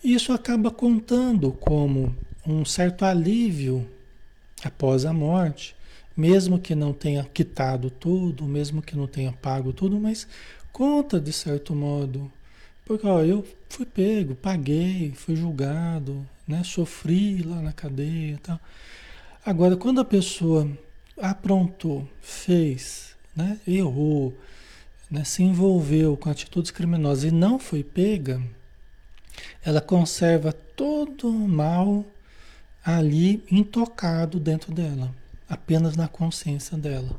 [0.07, 2.15] Isso acaba contando como
[2.47, 3.91] um certo alívio
[4.63, 5.75] após a morte,
[6.17, 10.25] mesmo que não tenha quitado tudo, mesmo que não tenha pago tudo, mas
[10.73, 12.31] conta de certo modo.
[12.85, 18.61] Porque ó, eu fui pego, paguei, fui julgado, né, sofri lá na cadeia e tal.
[19.45, 20.71] Agora, quando a pessoa
[21.21, 24.33] aprontou, fez, né, errou,
[25.11, 28.41] né, se envolveu com atitudes criminosas e não foi pega,
[29.65, 32.05] ela conserva todo o mal
[32.85, 35.13] ali intocado dentro dela,
[35.49, 37.19] apenas na consciência dela.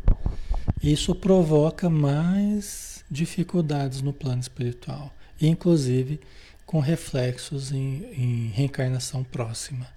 [0.82, 6.20] Isso provoca mais dificuldades no plano espiritual, inclusive
[6.66, 9.88] com reflexos em, em reencarnação próxima.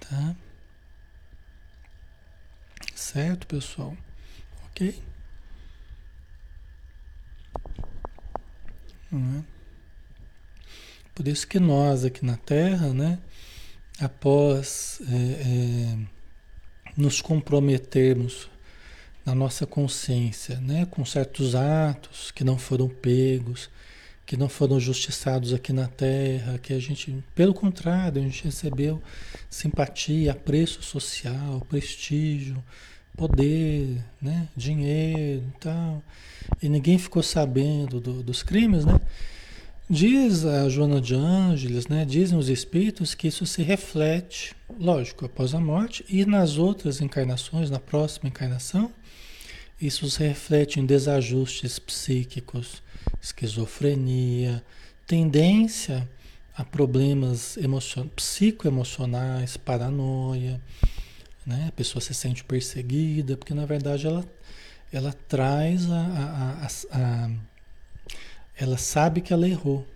[0.00, 0.36] Tá?
[2.94, 3.96] Certo, pessoal?
[4.66, 5.02] Ok?
[11.14, 13.18] Por isso que nós aqui na Terra, né,
[14.00, 15.98] após é, é,
[16.96, 18.50] nos comprometermos
[19.24, 23.70] na nossa consciência, né, com certos atos que não foram pegos,
[24.26, 29.00] que não foram justiçados aqui na Terra, que a gente, pelo contrário, a gente recebeu
[29.48, 32.62] simpatia, apreço social, prestígio,
[33.16, 36.02] poder, né, dinheiro e tal,
[36.60, 39.00] e ninguém ficou sabendo do, dos crimes, né?
[39.88, 45.54] Diz a Joana de Ângeles, né, dizem os espíritos que isso se reflete, lógico, após
[45.54, 48.90] a morte e nas outras encarnações, na próxima encarnação,
[49.78, 52.82] isso se reflete em desajustes psíquicos,
[53.20, 54.64] esquizofrenia,
[55.06, 56.08] tendência
[56.56, 58.06] a problemas emocion...
[58.08, 60.58] psicoemocionais, paranoia,
[61.44, 61.66] né?
[61.68, 64.24] a pessoa se sente perseguida, porque na verdade ela,
[64.90, 67.30] ela traz a, a, a, a
[68.56, 69.86] ela sabe que ela errou,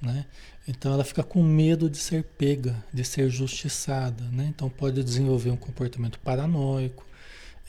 [0.00, 0.26] né?
[0.66, 4.46] Então ela fica com medo de ser pega, de ser justiçada, né?
[4.48, 7.06] Então pode desenvolver um comportamento paranoico,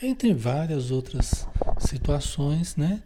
[0.01, 1.47] entre várias outras
[1.79, 3.01] situações, né?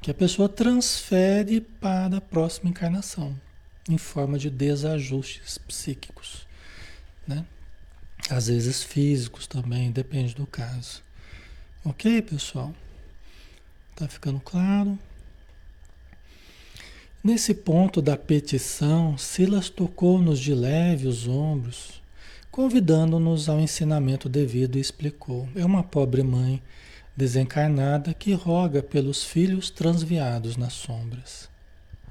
[0.00, 3.38] Que a pessoa transfere para a próxima encarnação,
[3.88, 6.46] em forma de desajustes psíquicos,
[7.26, 7.44] né?
[8.30, 11.02] Às vezes físicos também, depende do caso.
[11.84, 12.74] Ok, pessoal?
[13.94, 14.98] Tá ficando claro?
[17.24, 22.02] Nesse ponto da petição, Silas tocou-nos de leve os ombros,
[22.50, 25.48] convidando-nos ao ensinamento devido, e explicou.
[25.56, 26.62] É uma pobre mãe
[27.16, 31.48] desencarnada que roga pelos filhos transviados nas sombras.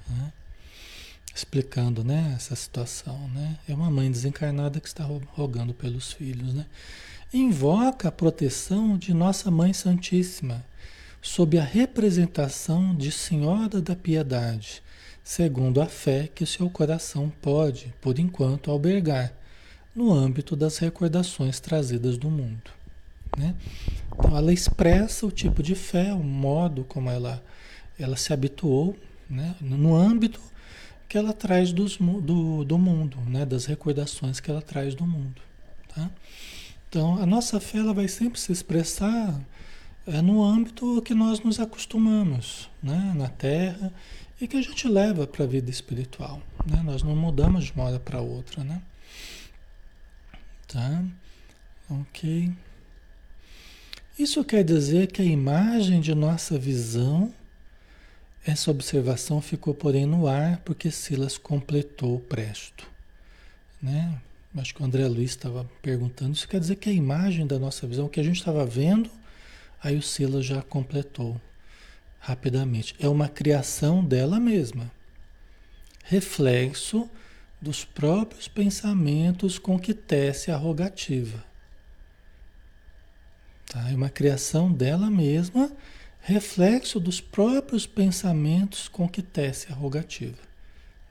[0.10, 0.34] Né?
[1.36, 3.30] Explicando né, essa situação.
[3.36, 3.60] Né?
[3.70, 6.56] É uma mãe desencarnada que está rogando pelos filhos.
[6.56, 6.66] Né?
[7.32, 10.66] Invoca a proteção de Nossa Mãe Santíssima,
[11.22, 14.82] sob a representação de Senhora da Piedade,
[15.24, 19.34] segundo a fé que seu coração pode, por enquanto, albergar
[19.96, 22.72] no âmbito das recordações trazidas do mundo.
[23.38, 23.56] Né?
[24.12, 27.44] Então, ela expressa o tipo de fé, o modo como ela,
[27.98, 28.98] ela se habituou,
[29.30, 29.56] né?
[29.62, 30.40] no âmbito
[31.08, 33.46] que ela traz dos, do, do mundo, né?
[33.46, 35.42] das recordações que ela traz do mundo.
[35.94, 36.10] Tá?
[36.90, 39.40] Então, a nossa fé ela vai sempre se expressar
[40.06, 43.14] é, no âmbito que nós nos acostumamos, né?
[43.16, 43.92] na Terra,
[44.40, 46.42] e que a gente leva para a vida espiritual.
[46.66, 46.82] Né?
[46.84, 48.64] Nós não mudamos de uma hora para outra.
[48.64, 48.82] Né?
[50.68, 51.04] Tá?
[51.90, 52.52] Ok.
[54.18, 57.34] Isso quer dizer que a imagem de nossa visão,
[58.46, 62.88] essa observação ficou, porém, no ar, porque Silas completou o presto.
[63.82, 64.22] Né?
[64.58, 66.34] Acho que o André Luiz estava perguntando.
[66.34, 69.10] Isso quer dizer que a imagem da nossa visão, o que a gente estava vendo,
[69.82, 71.40] aí o Silas já completou
[72.24, 72.96] rapidamente.
[73.00, 74.90] É uma criação dela mesma,
[76.06, 77.10] reflexo
[77.62, 81.44] dos próprios pensamentos com que tece a rogativa.
[83.66, 83.90] Tá?
[83.92, 85.70] É uma criação dela mesma,
[86.22, 90.40] reflexo dos próprios pensamentos com que tece a rogativa.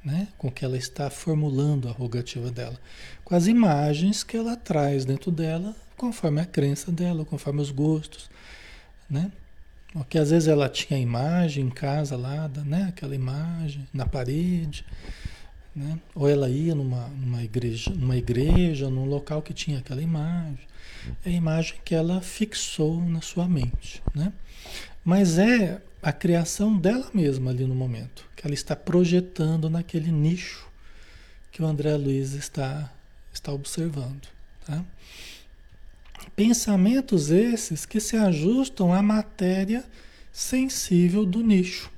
[0.02, 0.28] Né?
[0.38, 2.80] Com que ela está formulando a rogativa dela.
[3.22, 8.30] Com as imagens que ela traz dentro dela, conforme a crença dela, conforme os gostos.
[9.08, 9.30] Né?
[9.92, 12.86] Porque às vezes ela tinha imagem em casa lá, né?
[12.88, 14.84] aquela imagem na parede.
[15.76, 15.98] Né?
[16.14, 20.66] Ou ela ia numa, numa, igreja, numa igreja, num local que tinha aquela imagem.
[21.24, 24.02] É a imagem que ela fixou na sua mente.
[24.14, 24.32] Né?
[25.04, 30.66] Mas é a criação dela mesma ali no momento, que ela está projetando naquele nicho
[31.52, 32.90] que o André Luiz está,
[33.32, 34.26] está observando.
[34.66, 34.82] Tá?
[36.34, 39.84] Pensamentos esses que se ajustam à matéria
[40.32, 41.92] sensível do nicho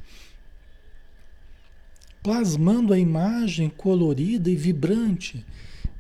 [2.24, 5.45] plasmando a imagem colorida e vibrante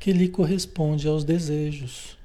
[0.00, 2.16] que lhe corresponde aos desejos.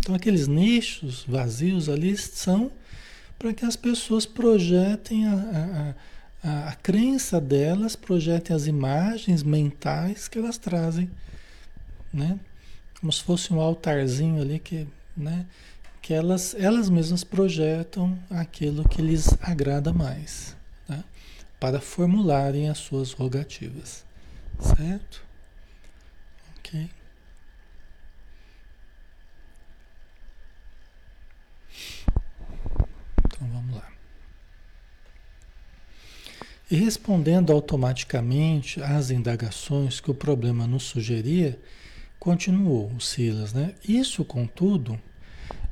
[0.00, 2.70] Então, aqueles nichos vazios ali são
[3.38, 5.94] para que as pessoas projetem a,
[6.42, 11.08] a, a, a, crença delas, projetem as imagens mentais que elas trazem,
[12.12, 12.40] né?
[13.00, 14.84] Como se fosse um altarzinho ali que,
[15.16, 15.46] né?
[16.02, 20.56] Que elas, elas mesmas projetam aquilo que lhes agrada mais
[21.58, 24.04] para formularem as suas rogativas.
[24.60, 25.22] Certo?
[26.58, 26.90] Ok.
[33.24, 33.88] Então vamos lá.
[36.70, 41.58] E respondendo automaticamente às indagações que o problema nos sugeria,
[42.18, 43.74] continuou o Silas, né?
[43.86, 45.00] Isso, contudo,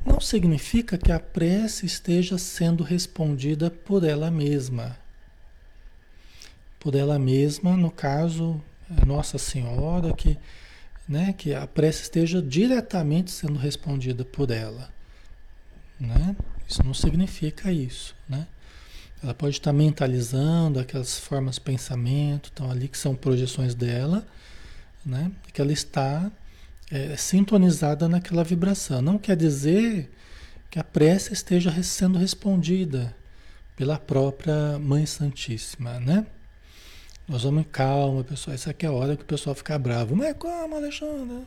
[0.05, 4.97] não significa que a prece esteja sendo respondida por ela mesma
[6.85, 8.63] por ela mesma, no caso,
[9.07, 10.37] Nossa Senhora, que,
[11.09, 14.91] né, que a prece esteja diretamente sendo respondida por ela.
[15.99, 16.37] Né?
[16.69, 18.15] Isso não significa isso.
[18.29, 18.47] Né?
[19.23, 24.23] Ela pode estar mentalizando aquelas formas de pensamento, estão ali que são projeções dela,
[25.07, 25.33] né?
[25.55, 26.31] que ela está
[26.91, 29.01] é, sintonizada naquela vibração.
[29.01, 30.11] Não quer dizer
[30.71, 33.15] que a prece esteja sendo respondida
[33.77, 36.27] pela própria Mãe Santíssima, né?
[37.27, 38.55] Nós vamos calma, pessoal.
[38.55, 40.15] Essa aqui é a hora que o pessoal fica bravo.
[40.15, 41.47] Mas como, Alexandre?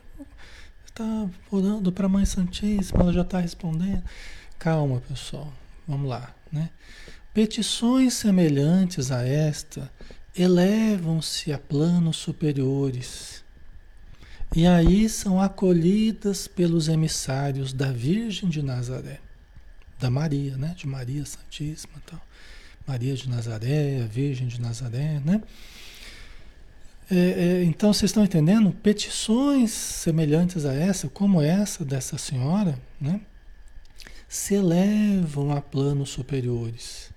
[0.86, 4.04] Está orando para a Mãe Santíssima, ela já está respondendo.
[4.58, 5.54] Calma, pessoal.
[5.88, 6.70] Vamos lá, né?
[7.34, 9.92] Petições semelhantes a esta
[10.36, 13.44] elevam-se a planos superiores
[14.56, 19.20] e aí são acolhidas pelos emissários da Virgem de Nazaré,
[20.00, 20.74] da Maria, né?
[20.76, 22.22] De Maria Santíssima, tal.
[22.88, 25.42] Maria de Nazaré, a Virgem de Nazaré, né?
[27.10, 28.72] É, é, então vocês estão entendendo?
[28.72, 33.22] Petições semelhantes a essa, como essa dessa senhora, né?
[34.28, 37.12] Se elevam a planos superiores.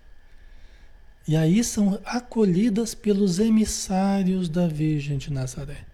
[1.27, 5.90] E aí são acolhidas pelos emissários da Virgem de Nazaré.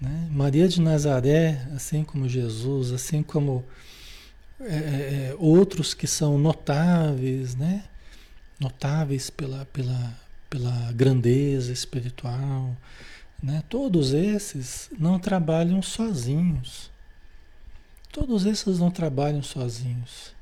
[0.00, 0.28] Né?
[0.30, 3.64] Maria de Nazaré, assim como Jesus, assim como
[4.60, 7.84] é, é, é outros que são notáveis, né?
[8.58, 10.18] notáveis pela, pela,
[10.48, 12.76] pela grandeza espiritual,
[13.42, 13.62] né?
[13.68, 16.90] Todos esses não trabalham sozinhos.
[18.10, 20.34] Todos esses não trabalham sozinhos.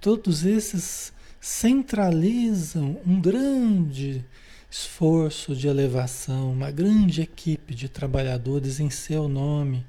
[0.00, 4.24] Todos esses centralizam um grande
[4.70, 9.84] esforço de elevação, uma grande equipe de trabalhadores em seu nome,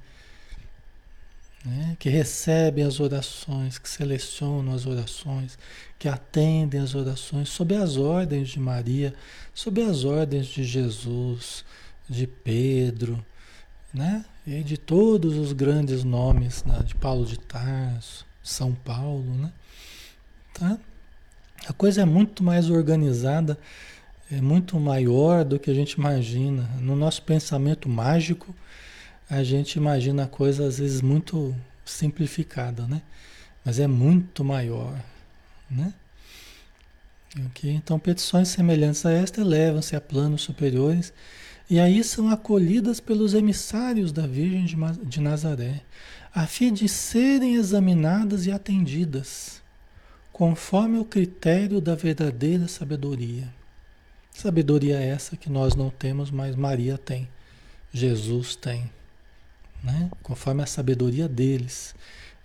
[1.64, 1.96] né?
[2.00, 5.58] que recebem as orações, que selecionam as orações,
[6.00, 9.14] que atendem as orações sob as ordens de Maria,
[9.54, 11.64] sob as ordens de Jesus,
[12.10, 13.24] de Pedro,
[13.94, 14.26] né?
[14.48, 16.82] E de todos os grandes nomes, né?
[16.84, 19.54] de Paulo de Tarso, São Paulo, né?
[20.54, 20.80] Tá?
[21.68, 23.58] A coisa é muito mais organizada,
[24.32, 26.70] é muito maior do que a gente imagina.
[26.80, 28.56] No nosso pensamento mágico,
[29.30, 31.54] a gente imagina a coisa às vezes muito
[31.84, 33.02] simplificada, né?
[33.64, 34.98] Mas é muito maior,
[35.70, 35.94] né?
[37.48, 37.72] Okay?
[37.72, 41.14] Então, petições semelhantes a esta levam-se a planos superiores
[41.70, 44.66] e aí são acolhidas pelos emissários da Virgem
[45.04, 45.82] de Nazaré,
[46.34, 49.62] a fim de serem examinadas e atendidas,
[50.32, 53.61] conforme o critério da verdadeira sabedoria.
[54.42, 57.30] Sabedoria essa que nós não temos, mas Maria tem,
[57.94, 58.89] Jesus tem,
[59.84, 60.10] né?
[60.24, 61.94] conforme a sabedoria deles.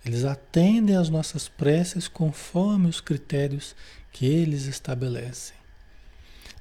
[0.05, 3.75] Eles atendem às nossas preces conforme os critérios
[4.11, 5.57] que eles estabelecem.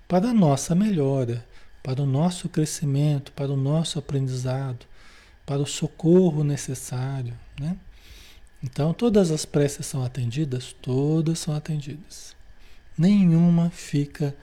[0.08, 1.44] Para a nossa melhora,
[1.82, 4.86] para o nosso crescimento, para o nosso aprendizado,
[5.44, 7.76] para o socorro necessário, né?
[8.62, 10.74] Então, todas as preces são atendidas?
[10.80, 12.34] Todas são atendidas.
[12.96, 14.34] Nenhuma fica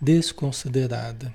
[0.00, 1.32] desconsiderada.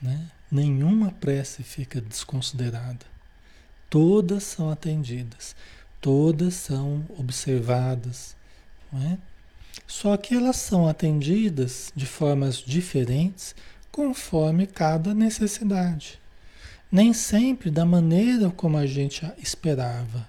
[0.00, 0.30] Né?
[0.50, 3.06] Nenhuma prece fica desconsiderada.
[3.88, 5.54] Todas são atendidas,
[6.00, 8.36] todas são observadas.
[8.92, 9.18] Não é?
[9.86, 13.54] Só que elas são atendidas de formas diferentes
[13.90, 16.18] conforme cada necessidade.
[16.90, 20.28] Nem sempre da maneira como a gente esperava,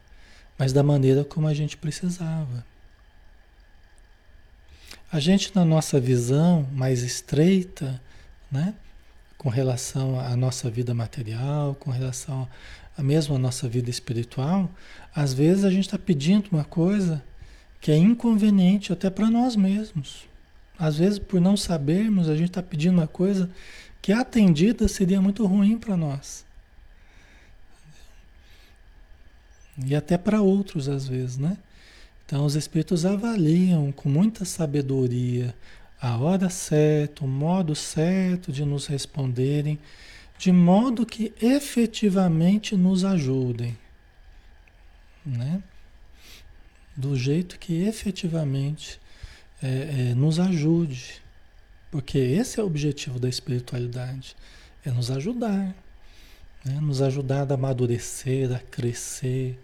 [0.57, 2.65] mas da maneira como a gente precisava.
[5.11, 8.01] A gente, na nossa visão mais estreita,
[8.51, 8.73] né,
[9.37, 12.47] com relação à nossa vida material, com relação
[12.97, 14.69] a mesmo à nossa vida espiritual,
[15.15, 17.23] às vezes a gente está pedindo uma coisa
[17.79, 20.25] que é inconveniente até para nós mesmos.
[20.77, 23.49] Às vezes, por não sabermos, a gente está pedindo uma coisa
[24.01, 26.45] que atendida seria muito ruim para nós.
[29.85, 31.57] E até para outros, às vezes, né?
[32.27, 35.55] Então, os espíritos avaliam com muita sabedoria
[35.99, 39.79] a hora certa, o modo certo de nos responderem,
[40.37, 43.77] de modo que efetivamente nos ajudem,
[45.25, 45.63] né?
[46.97, 48.99] do jeito que efetivamente
[49.63, 51.21] é, é, nos ajude.
[51.89, 54.35] Porque esse é o objetivo da espiritualidade,
[54.83, 55.73] é nos ajudar,
[56.65, 56.81] né?
[56.81, 59.57] nos ajudar a amadurecer, a crescer,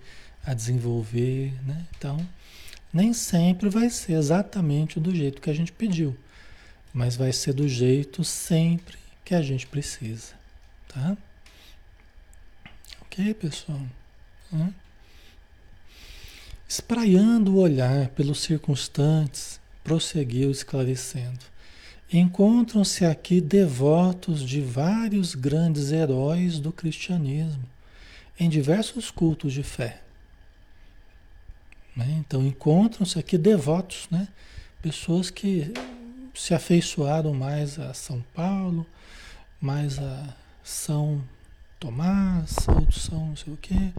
[0.46, 1.54] a desenvolver.
[1.66, 1.86] Né?
[1.98, 2.26] Então,
[2.94, 6.16] nem sempre vai ser exatamente do jeito que a gente pediu,
[6.94, 10.34] mas vai ser do jeito sempre que a gente precisa.
[10.88, 11.18] Tá?
[13.02, 13.82] Ok, pessoal?
[14.54, 14.72] Hum?
[16.70, 21.40] Espraiando o olhar pelos circunstantes, prosseguiu esclarecendo.
[22.12, 27.64] Encontram-se aqui devotos de vários grandes heróis do cristianismo,
[28.40, 30.03] em diversos cultos de fé.
[31.96, 32.18] Né?
[32.20, 34.28] Então, encontram-se aqui devotos, né?
[34.82, 35.72] pessoas que
[36.34, 38.86] se afeiçoaram mais a São Paulo,
[39.62, 41.24] mais a São
[41.80, 43.92] Tomás, outros são não sei o quê.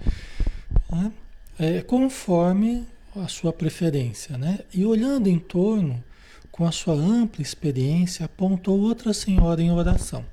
[0.91, 1.13] Né?
[1.59, 2.87] é, conforme
[3.17, 4.61] a sua preferência, né?
[4.73, 6.03] E olhando em torno,
[6.51, 10.25] com a sua ampla experiência, apontou outra senhora em oração,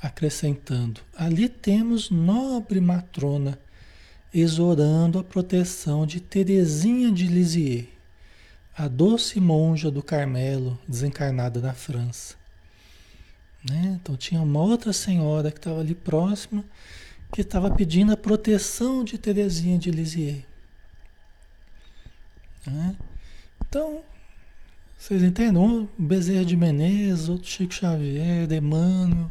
[0.00, 3.58] acrescentando: Ali temos nobre matrona,
[4.34, 7.86] exorando a proteção de Teresinha de Lisieux,
[8.76, 12.34] a doce monja do Carmelo, desencarnada na França.
[13.68, 13.98] Né?
[14.00, 16.64] Então tinha uma outra senhora que estava ali próxima
[17.32, 20.44] que estava pedindo a proteção de Terezinha de Lisieux.
[22.66, 22.96] Né?
[23.68, 24.02] Então,
[24.96, 25.60] vocês entendem?
[25.60, 29.30] Um Bezerra de Menezes, outro Chico Xavier, Emmanuel,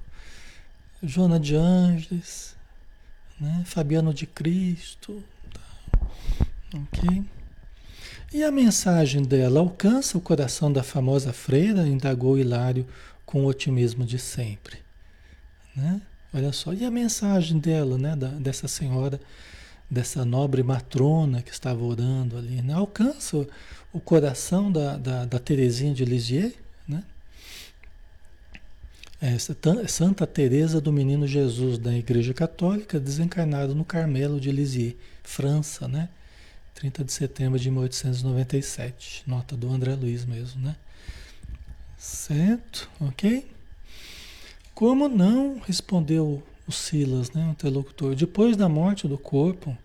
[1.02, 2.53] Joana de Ângeles,
[3.40, 3.64] né?
[3.66, 5.24] Fabiano de Cristo.
[5.54, 6.08] Tá?
[6.76, 7.24] Ok?
[8.34, 12.88] E a mensagem dela alcança o coração da famosa freira, indagou Hilário
[13.26, 14.78] com o otimismo de sempre.
[15.76, 16.02] Né?
[16.34, 19.22] Olha só, e a mensagem dela, né, da, dessa senhora,
[19.88, 23.46] dessa nobre matrona que estava orando ali, né, alcança
[23.94, 26.56] o, coração da, da, da Terezinha de Lisieux?
[29.24, 35.88] É, Santa Teresa do Menino Jesus da Igreja Católica, desencarnado no Carmelo de Lisieux, França,
[35.88, 36.10] né?
[36.76, 39.24] 30 de setembro de 1897.
[39.26, 40.76] Nota do André Luiz mesmo, né?
[41.98, 42.90] Certo?
[43.00, 43.50] Ok?
[44.76, 49.78] Como não respondeu o Silas, né, o interlocutor, depois da morte do corpo,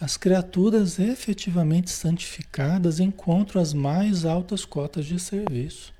[0.00, 5.95] as criaturas efetivamente santificadas encontram as mais altas cotas de serviço.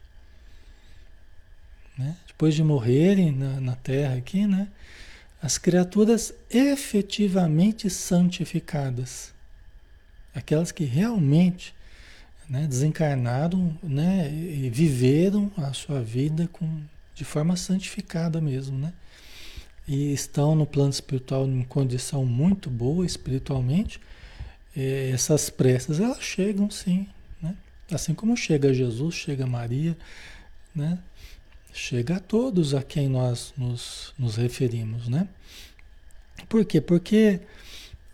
[2.37, 4.69] Depois de morrerem na, na Terra aqui, né?
[5.41, 9.35] as criaturas efetivamente santificadas,
[10.35, 11.75] aquelas que realmente
[12.49, 16.83] né, desencarnaram né, e viveram a sua vida com,
[17.15, 18.93] de forma santificada mesmo, né?
[19.87, 24.01] E estão no plano espiritual em condição muito boa espiritualmente,
[24.77, 27.07] eh, essas preces elas chegam sim,
[27.41, 27.55] né?
[27.91, 29.97] Assim como chega Jesus, chega Maria,
[30.75, 30.99] né?
[31.79, 35.29] Chega a todos a quem nós nos, nos referimos, né?
[36.49, 36.81] Por quê?
[36.81, 37.39] Porque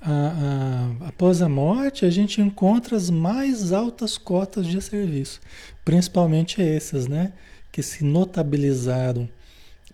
[0.00, 5.40] a, a, após a morte, a gente encontra as mais altas cotas de serviço,
[5.84, 7.32] principalmente essas, né?
[7.70, 9.28] Que se notabilizaram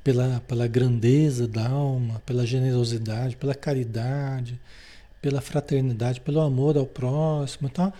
[0.03, 4.59] pela, pela grandeza da alma, pela generosidade, pela caridade,
[5.21, 7.69] pela fraternidade, pelo amor ao próximo.
[7.71, 7.93] Então,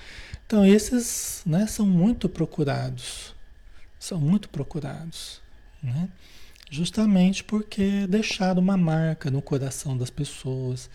[0.47, 3.35] então esses né, são muito procurados,
[3.99, 5.47] são muito procurados,
[5.83, 6.09] né?
[6.71, 10.91] justamente porque deixaram uma marca no coração das pessoas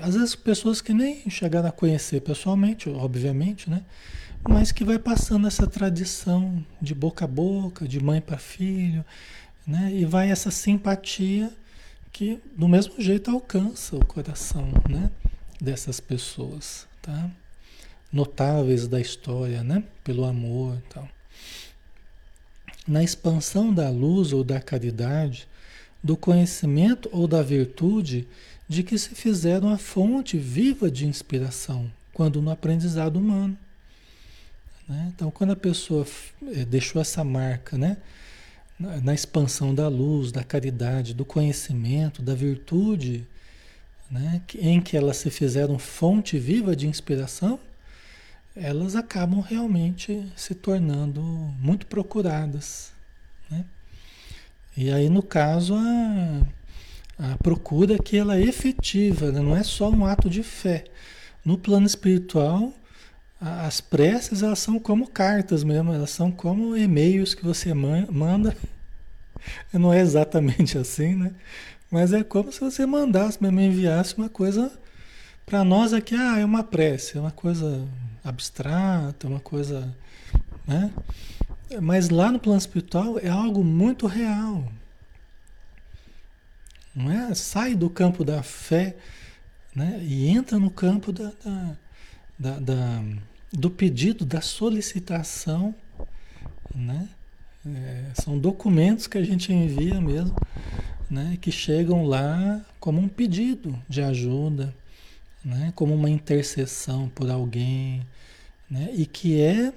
[0.00, 3.82] às vezes pessoas que nem chegaram a conhecer pessoalmente, obviamente, né?
[4.46, 9.04] Mas que vai passando essa tradição de boca a boca, de mãe para filho,
[9.66, 9.90] né?
[9.92, 11.52] E vai essa simpatia
[12.12, 15.10] que do mesmo jeito alcança o coração, né?
[15.60, 17.30] Dessas pessoas, tá?
[18.12, 19.82] Notáveis da história, né?
[20.02, 21.08] Pelo amor e tal.
[22.86, 25.48] Na expansão da luz ou da caridade,
[26.02, 28.28] do conhecimento ou da virtude,
[28.68, 33.56] de que se fizeram a fonte viva de inspiração, quando no aprendizado humano.
[34.88, 35.12] Né?
[35.14, 36.06] Então, quando a pessoa
[36.52, 37.96] eh, deixou essa marca né?
[38.78, 43.26] na, expansão da luz, da caridade, do conhecimento, da virtude,
[44.10, 44.42] né?
[44.58, 47.58] em que elas se fizeram fonte viva de inspiração,
[48.56, 52.92] elas acabam realmente se tornando muito procuradas.
[53.50, 53.64] Né?
[54.76, 56.46] E aí, no caso, a
[57.18, 59.40] a procura que ela é efetiva, né?
[59.40, 60.84] não é só um ato de fé.
[61.44, 62.72] No plano espiritual,
[63.40, 68.56] as preces elas são como cartas mesmo, elas são como e-mails que você manda.
[69.72, 71.32] Não é exatamente assim, né?
[71.90, 74.72] Mas é como se você mandasse mesmo, enviasse uma coisa
[75.44, 77.86] para nós aqui, ah, é uma prece, é uma coisa
[78.24, 79.94] abstrata, uma coisa,
[80.66, 80.92] né?
[81.80, 84.64] Mas lá no plano espiritual é algo muito real.
[86.94, 87.34] Não é?
[87.34, 88.96] Sai do campo da fé
[89.74, 89.98] né?
[90.02, 91.76] e entra no campo da, da,
[92.38, 93.02] da, da
[93.52, 95.74] do pedido, da solicitação.
[96.74, 97.08] Né?
[97.66, 100.36] É, são documentos que a gente envia mesmo,
[101.10, 101.36] né?
[101.40, 104.74] que chegam lá como um pedido de ajuda,
[105.44, 105.72] né?
[105.74, 108.06] como uma intercessão por alguém,
[108.70, 108.90] né?
[108.92, 109.72] e que é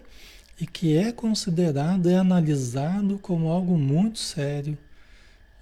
[0.59, 4.75] e que é considerado, é analisado como algo muito sério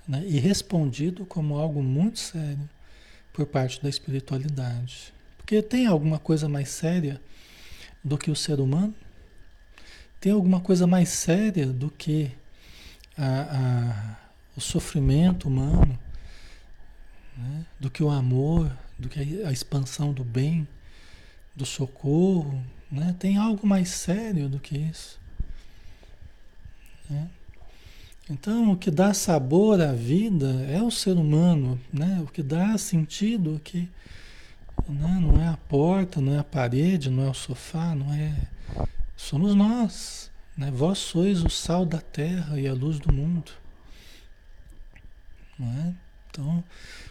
[0.07, 0.23] né?
[0.25, 2.69] e respondido como algo muito sério
[3.33, 5.13] por parte da espiritualidade.
[5.37, 7.21] Porque tem alguma coisa mais séria
[8.03, 8.95] do que o ser humano?
[10.19, 12.31] Tem alguma coisa mais séria do que
[13.17, 14.17] a, a,
[14.55, 15.99] o sofrimento humano?
[17.37, 17.65] Né?
[17.79, 20.65] Do que o amor, do que a, a expansão do bem,
[21.55, 22.63] do socorro?
[22.91, 23.15] Né?
[23.19, 25.19] Tem algo mais sério do que isso?
[27.09, 27.29] Né?
[28.29, 32.19] Então, o que dá sabor à vida é o ser humano, né?
[32.23, 33.87] O que dá sentido, que
[34.89, 35.19] né?
[35.21, 38.35] não é a porta, não é a parede, não é o sofá, não é.
[39.15, 40.71] Somos nós, né?
[40.71, 43.51] Vós sois o sal da terra e a luz do mundo,
[45.59, 45.93] não é?
[46.31, 46.63] Então,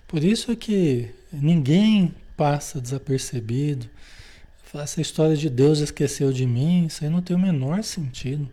[0.08, 3.88] por isso é que ninguém passa desapercebido.
[4.74, 8.48] Essa história de Deus esqueceu de mim, isso aí não tem o menor sentido,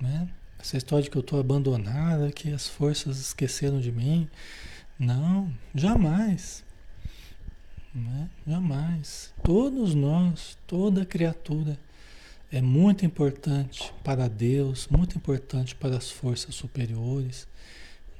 [0.00, 0.28] né?
[0.58, 4.28] Essa história de que eu estou abandonada, que as forças esqueceram de mim.
[4.96, 6.62] Não, jamais.
[7.92, 8.30] Né?
[8.46, 9.34] Jamais.
[9.42, 11.76] Todos nós, toda criatura
[12.52, 17.48] é muito importante para Deus, muito importante para as forças superiores.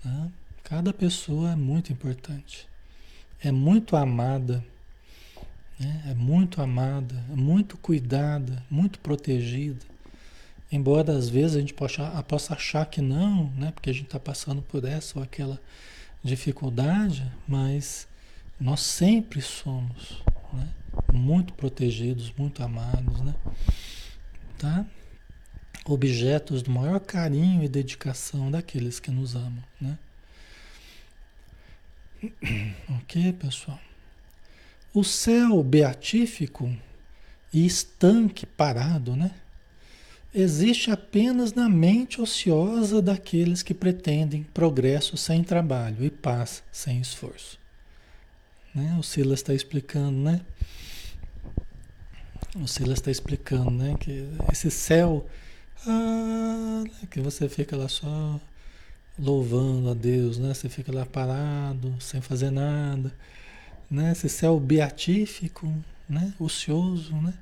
[0.05, 0.33] Né?
[0.65, 2.67] Cada pessoa é muito importante.
[3.41, 4.65] É muito amada.
[5.79, 6.05] Né?
[6.11, 9.93] É muito amada, é muito cuidada, muito protegida
[10.73, 13.71] Embora às vezes a gente possa, possa achar que não, né?
[13.73, 15.61] Porque a gente está passando por essa ou aquela
[16.25, 18.09] dificuldade, mas
[18.59, 20.67] nós sempre somos né?
[21.13, 23.35] muito protegidos, muito amados, né?
[24.57, 24.87] Tá?
[25.85, 29.99] Objetos do maior carinho e dedicação daqueles que nos amam, né?
[33.03, 33.79] Ok, pessoal?
[34.95, 36.71] O céu beatífico
[37.53, 39.31] e estanque parado, né?
[40.35, 47.59] existe apenas na mente ociosa daqueles que pretendem progresso sem trabalho e paz sem esforço.
[48.75, 48.97] Né?
[48.99, 50.41] O Silas está explicando, né?
[52.57, 53.95] O Silas está explicando, né?
[54.01, 55.27] Que esse céu
[55.87, 58.41] ah, que você fica lá só
[59.19, 60.55] louvando a Deus, né?
[60.55, 63.13] Você fica lá parado, sem fazer nada,
[63.93, 64.13] né?
[64.13, 65.73] Esse céu beatífico,
[66.09, 66.33] né?
[66.41, 67.35] Ocioso, né?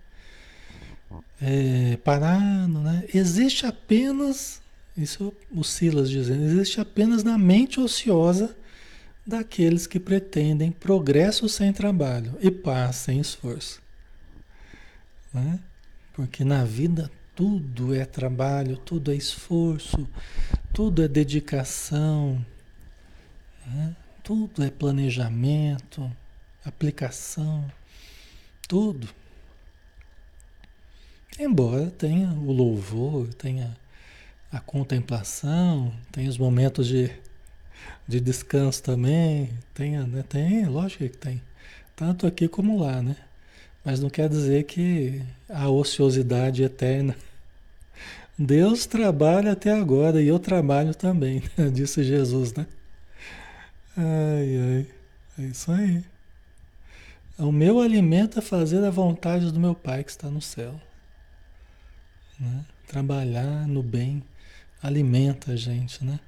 [1.41, 3.05] é, parado, né?
[3.13, 4.61] Existe apenas,
[4.97, 8.57] isso o Silas dizendo, existe apenas na mente ociosa
[9.27, 13.81] daqueles que pretendem progresso sem trabalho e paz sem esforço.
[15.33, 15.61] Né?
[16.15, 20.09] Porque na vida tudo é trabalho, tudo é esforço,
[20.73, 22.45] tudo é dedicação,
[23.67, 23.95] né?
[24.23, 26.11] tudo é planejamento,
[26.65, 27.65] aplicação,
[28.69, 29.09] tudo.
[31.39, 33.77] Embora tenha o louvor, tenha
[34.53, 37.11] a contemplação, tenha os momentos de,
[38.07, 40.25] de descanso também, tenha, né?
[40.29, 41.41] Tem, lógico que tem.
[41.97, 43.17] Tanto aqui como lá, né?
[43.85, 47.17] Mas não quer dizer que a ociosidade eterna.
[48.39, 51.43] Deus trabalha até agora e eu trabalho também,
[51.73, 52.67] disse Jesus, né?
[53.97, 54.87] Ai, ai,
[55.39, 56.03] é isso aí.
[57.41, 60.79] O meu alimento é fazer a vontade do meu Pai que está no céu.
[62.39, 62.67] Né?
[62.87, 64.23] Trabalhar no bem
[64.83, 66.21] alimenta a gente, né?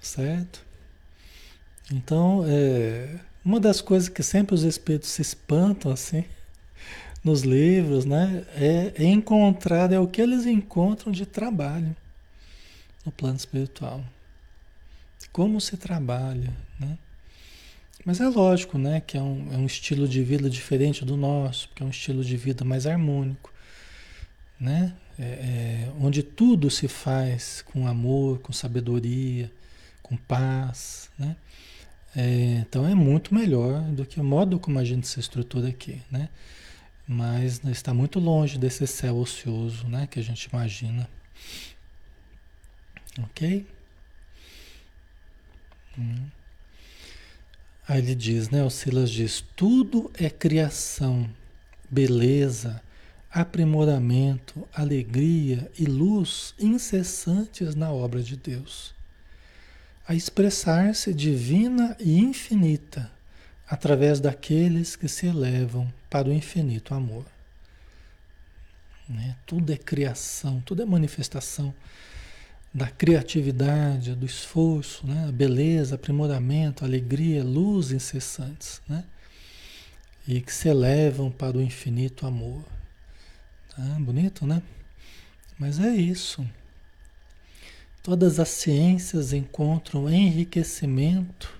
[0.00, 0.64] Certo?
[1.92, 6.24] Então, é, uma das coisas que sempre os espíritos se espantam assim
[7.22, 11.94] nos livros, né, é, é encontrar é o que eles encontram de trabalho
[13.04, 14.04] no plano espiritual.
[15.30, 16.65] Como se trabalha?
[18.06, 21.68] Mas é lógico, né, que é um, é um estilo de vida diferente do nosso,
[21.68, 23.50] porque é um estilo de vida mais harmônico
[24.58, 24.94] né?
[25.18, 29.50] É, é, onde tudo se faz com amor, com sabedoria,
[30.02, 31.36] com paz, né?
[32.14, 36.02] É, então é muito melhor do que o modo como a gente se estrutura aqui,
[36.10, 36.28] né?
[37.06, 40.06] Mas está muito longe desse céu ocioso, né?
[40.06, 41.08] Que a gente imagina.
[43.18, 43.66] Ok?
[45.98, 46.26] Hum.
[47.88, 48.64] Aí ele diz, né?
[48.64, 51.28] O Silas diz: tudo é criação,
[51.88, 52.82] beleza,
[53.30, 58.94] aprimoramento, alegria e luz incessantes na obra de Deus.
[60.08, 63.10] A expressar-se divina e infinita
[63.68, 67.26] através daqueles que se elevam para o infinito amor.
[69.08, 69.36] Né?
[69.44, 71.74] Tudo é criação, tudo é manifestação
[72.76, 75.32] da criatividade, do esforço, né?
[75.32, 79.02] beleza, aprimoramento, alegria, luz incessantes, né?
[80.28, 82.62] e que se elevam para o infinito amor.
[83.78, 84.62] Ah, bonito, né?
[85.58, 86.46] Mas é isso.
[88.02, 91.50] Todas as ciências encontram enriquecimento.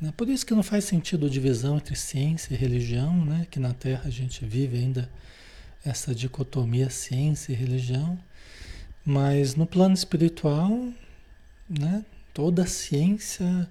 [0.00, 0.14] Né?
[0.16, 3.46] Por isso que não faz sentido divisão entre ciência e religião, né?
[3.50, 5.10] Que na Terra a gente vive ainda
[5.84, 8.18] essa dicotomia ciência e religião.
[9.06, 10.92] Mas no plano espiritual,
[11.70, 12.04] né?
[12.34, 13.66] Toda ciência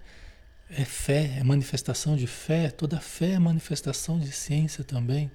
[0.69, 5.29] é fé, é manifestação de fé, toda fé é manifestação de ciência também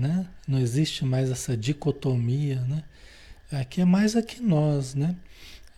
[0.00, 0.26] né?
[0.48, 2.82] Não existe mais essa dicotomia, né?
[3.52, 5.14] Aqui é mais aqui nós, né?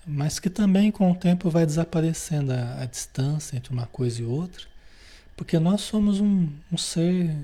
[0.07, 4.25] Mas que também com o tempo vai desaparecendo a, a distância entre uma coisa e
[4.25, 4.67] outra,
[5.37, 7.35] porque nós somos um, um ser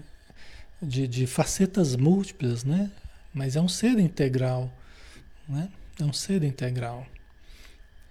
[0.81, 2.91] de, de facetas múltiplas, né?
[3.35, 4.72] Mas é um ser integral,
[5.49, 5.68] né?
[6.01, 7.07] É um ser integral,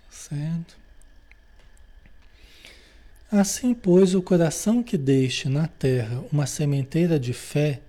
[0.10, 0.78] certo?
[3.32, 7.82] Assim, pois, o coração que deixe na terra uma sementeira de fé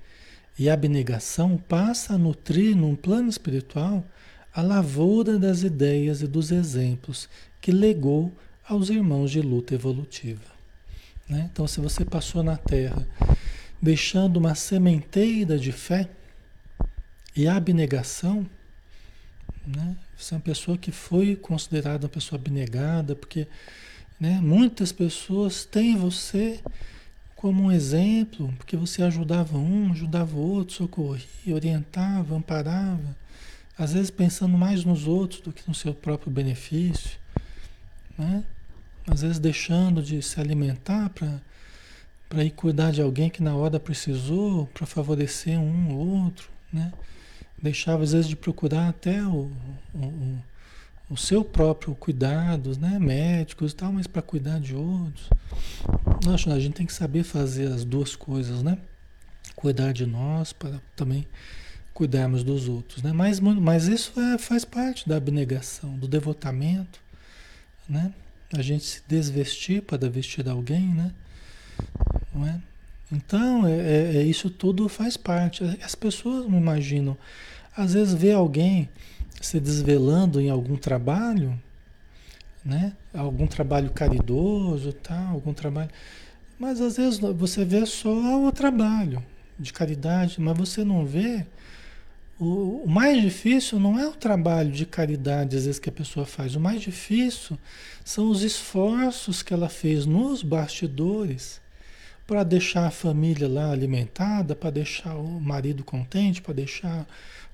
[0.58, 4.04] e abnegação passa a nutrir num plano espiritual
[4.52, 7.28] a lavoura das ideias e dos exemplos
[7.60, 8.32] que legou
[8.68, 10.58] aos irmãos de luta evolutiva.
[11.28, 11.48] Né?
[11.52, 13.06] Então, se você passou na Terra
[13.80, 16.08] deixando uma sementeira de fé
[17.36, 18.44] e abnegação,
[19.76, 19.96] né?
[20.16, 23.46] você é uma pessoa que foi considerada uma pessoa abnegada, porque
[24.18, 26.60] né, muitas pessoas têm você
[27.36, 33.16] como um exemplo, porque você ajudava um, ajudava o outro, socorria, orientava, amparava,
[33.78, 37.16] às vezes pensando mais nos outros do que no seu próprio benefício,
[38.18, 38.42] né?
[39.06, 41.10] Às vezes deixando de se alimentar
[42.28, 46.92] para ir cuidar de alguém que na hora precisou, para favorecer um ou outro, né?
[47.62, 49.50] Deixava às vezes de procurar até o,
[49.94, 50.38] o,
[51.10, 52.98] o seu próprio cuidado, né?
[52.98, 55.28] Médicos e tal, mas para cuidar de outros.
[56.24, 58.78] Nossa, a gente tem que saber fazer as duas coisas, né?
[59.56, 61.26] Cuidar de nós para também
[61.92, 63.12] cuidarmos dos outros, né?
[63.12, 67.00] Mas, mas isso é, faz parte da abnegação, do devotamento,
[67.88, 68.12] né?
[68.52, 71.12] A gente se desvestir para vestir alguém, né?
[72.32, 72.60] Não é?
[73.10, 75.64] Então, é, é, é, isso tudo faz parte.
[75.82, 77.16] As pessoas não imaginam.
[77.76, 78.88] Às vezes vê alguém
[79.40, 81.58] se desvelando em algum trabalho,
[82.64, 82.92] né?
[83.14, 85.28] Algum trabalho caridoso, tá?
[85.28, 85.90] Algum trabalho.
[86.58, 89.24] Mas às vezes você vê só o trabalho
[89.58, 91.46] de caridade, mas você não vê
[92.38, 96.54] o, mais difícil não é o trabalho de caridade, às vezes, que a pessoa faz.
[96.54, 97.58] O mais difícil
[98.04, 101.60] são os esforços que ela fez nos bastidores
[102.28, 107.06] para deixar a família lá alimentada, para deixar o marido contente, para deixar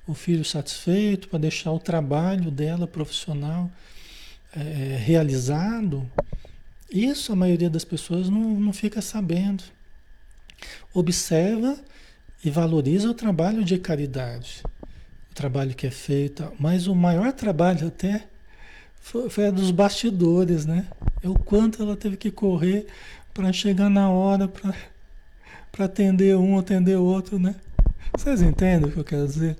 [0.05, 3.71] o filho satisfeito, para deixar o trabalho dela profissional
[4.53, 6.05] é, realizado.
[6.91, 9.63] Isso a maioria das pessoas não, não fica sabendo.
[10.93, 11.77] Observa
[12.43, 14.61] e valoriza o trabalho de caridade,
[15.31, 18.27] o trabalho que é feito, mas o maior trabalho até
[18.99, 20.85] foi, foi a dos bastidores, né?
[21.23, 22.87] É o quanto ela teve que correr
[23.35, 27.53] para chegar na hora, para atender um, atender outro, né?
[28.17, 29.57] Vocês entendem o que eu quero dizer?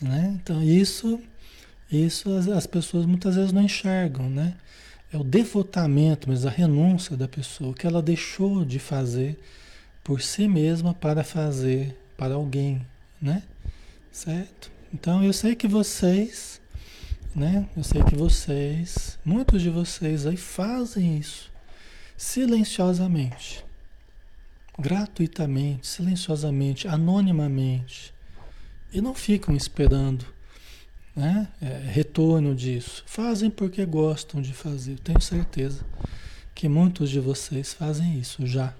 [0.00, 0.38] Né?
[0.40, 1.20] Então isso,
[1.90, 4.54] isso as, as pessoas muitas vezes não enxergam, né?
[5.12, 9.36] É o devotamento, mas a renúncia da pessoa, que ela deixou de fazer
[10.04, 12.86] por si mesma para fazer para alguém,
[13.20, 13.42] né?
[14.12, 14.70] Certo?
[14.94, 16.60] Então eu sei que vocês,
[17.34, 17.68] né?
[17.76, 21.51] Eu sei que vocês, muitos de vocês aí fazem isso
[22.16, 23.64] silenciosamente,
[24.78, 28.14] gratuitamente, silenciosamente, anonimamente,
[28.92, 30.26] e não ficam esperando
[31.16, 33.02] né, é, retorno disso.
[33.06, 34.98] Fazem porque gostam de fazer.
[35.00, 35.84] tenho certeza
[36.54, 38.74] que muitos de vocês fazem isso já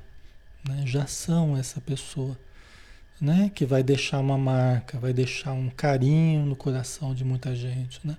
[0.69, 0.83] né?
[0.87, 2.39] já são essa pessoa,
[3.21, 3.51] né?
[3.55, 8.17] Que vai deixar uma marca, vai deixar um carinho no coração de muita gente, né?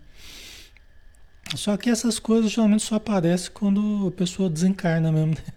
[1.55, 5.35] Só que essas coisas geralmente só aparecem quando a pessoa desencarna mesmo.
[5.35, 5.53] Né?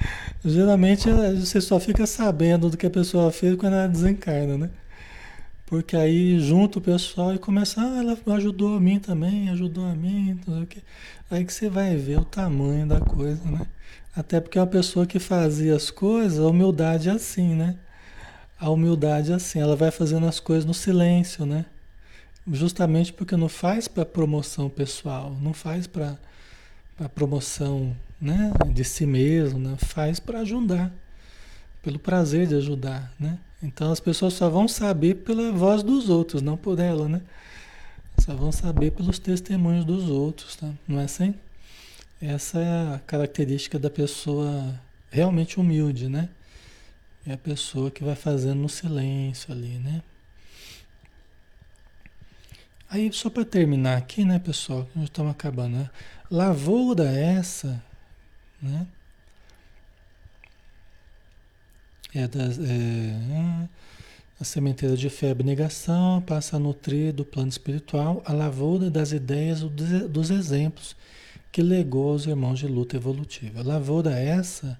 [0.44, 4.70] Geralmente você só fica sabendo do que a pessoa fez quando ela desencarna, né?
[5.66, 9.94] Porque aí junto o pessoal e começa, ah, ela ajudou a mim também, ajudou a
[9.94, 10.82] mim, não sei o quê.
[11.30, 13.66] Aí que você vai ver o tamanho da coisa, né?
[14.16, 17.76] Até porque é uma pessoa que fazia as coisas, a humildade é assim, né?
[18.58, 21.66] A humildade é assim, ela vai fazendo as coisas no silêncio, né?
[22.52, 26.18] Justamente porque não faz para promoção pessoal, não faz para
[27.14, 29.76] promoção né, de si mesmo, né?
[29.78, 30.92] faz para ajudar,
[31.82, 33.38] pelo prazer de ajudar, né?
[33.62, 37.20] Então as pessoas só vão saber pela voz dos outros, não por ela, né?
[38.18, 40.70] Só vão saber pelos testemunhos dos outros, tá?
[40.86, 41.34] Não é assim?
[42.20, 44.74] Essa é a característica da pessoa
[45.10, 46.28] realmente humilde, né?
[47.26, 50.02] É a pessoa que vai fazendo no silêncio ali, né?
[52.90, 54.88] Aí, só para terminar aqui, né, pessoal?
[54.94, 55.90] Nós estamos acabando, né?
[56.30, 57.82] Lavoura essa,
[58.62, 58.86] né?
[62.14, 63.68] É das, é,
[64.40, 69.12] a sementeira de fé e abnegação passa a nutrir do plano espiritual a lavoura das
[69.12, 70.96] ideias dos exemplos
[71.52, 73.62] que legou aos irmãos de luta evolutiva.
[73.62, 74.78] Lavoura essa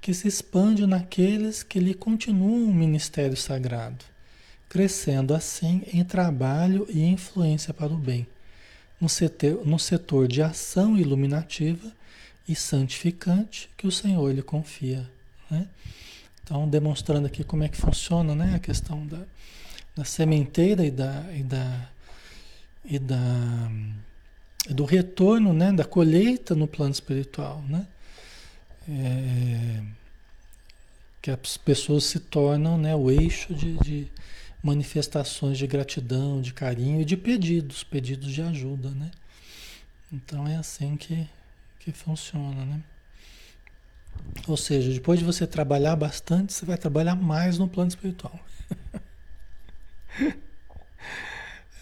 [0.00, 4.04] que se expande naqueles que lhe continuam o ministério sagrado,
[4.74, 8.26] crescendo assim em trabalho e influência para o bem,
[9.00, 11.92] no setor, no setor de ação iluminativa
[12.48, 15.08] e santificante que o Senhor lhe confia.
[15.48, 15.68] Né?
[16.42, 19.20] Então, demonstrando aqui como é que funciona né, a questão da,
[19.94, 21.88] da sementeira e da, e da,
[22.84, 23.70] e da
[24.70, 27.86] do retorno, né, da colheita no plano espiritual, né?
[28.88, 29.82] É,
[31.22, 34.10] que as pessoas se tornam né, o eixo de, de,
[34.64, 39.12] manifestações de gratidão, de carinho e de pedidos, pedidos de ajuda, né?
[40.12, 41.28] Então é assim que,
[41.78, 42.82] que funciona, né?
[44.48, 48.40] Ou seja, depois de você trabalhar bastante, você vai trabalhar mais no plano espiritual.
[50.18, 50.32] ai,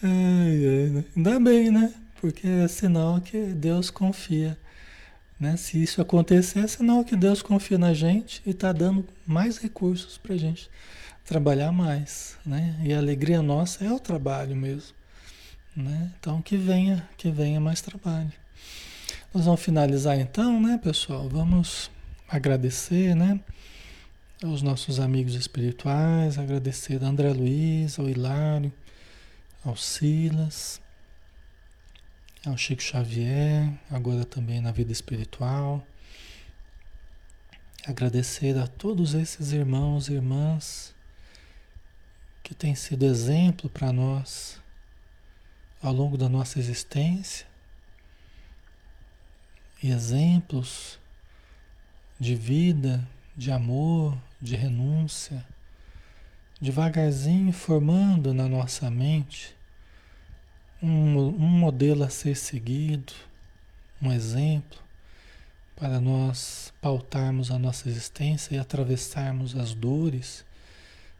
[0.03, 1.05] ai, né?
[1.15, 1.93] Ainda bem, né?
[2.23, 4.57] porque é sinal que Deus confia.
[5.37, 5.57] Né?
[5.57, 10.17] Se isso acontecer, é sinal que Deus confia na gente e está dando mais recursos
[10.17, 10.69] para a gente
[11.25, 12.79] trabalhar mais, né?
[12.83, 14.95] E a alegria nossa é o trabalho mesmo,
[15.75, 16.11] né?
[16.19, 18.31] Então que venha, que venha mais trabalho.
[19.33, 21.27] Nós vamos finalizar então, né, pessoal?
[21.29, 21.89] Vamos
[22.27, 23.39] agradecer, né?
[24.43, 28.71] Aos nossos amigos espirituais, agradecer a André Luiz, ao Hilário,
[29.63, 30.81] ao Silas,
[32.45, 35.81] ao Chico Xavier, agora também na vida espiritual.
[37.87, 40.93] Agradecer a todos esses irmãos e irmãs
[42.43, 44.61] que têm sido exemplo para nós
[45.81, 47.47] ao longo da nossa existência
[49.83, 50.97] exemplos
[52.19, 55.45] de vida, de amor, de renúncia,
[56.61, 59.55] devagarzinho formando na nossa mente
[60.81, 63.13] um, um modelo a ser seguido,
[64.01, 64.79] um exemplo
[65.75, 70.45] para nós pautarmos a nossa existência e atravessarmos as dores,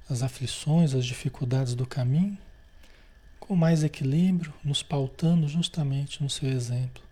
[0.09, 2.37] as aflições, as dificuldades do caminho
[3.45, 7.03] com mais equilíbrio, nos pautando justamente no seu exemplo.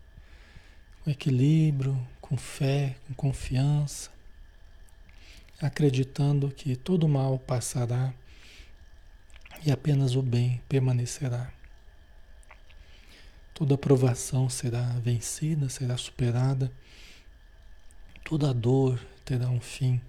[1.04, 4.10] Com equilíbrio, com fé, com confiança,
[5.62, 8.14] acreditando que todo mal passará
[9.66, 11.52] e apenas o bem permanecerá.
[13.54, 16.72] Toda provação será vencida, será superada,
[18.24, 20.00] toda dor terá um fim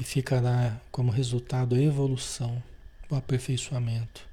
[0.00, 2.60] e ficará como resultado a evolução,
[3.08, 4.26] o aperfeiçoamento,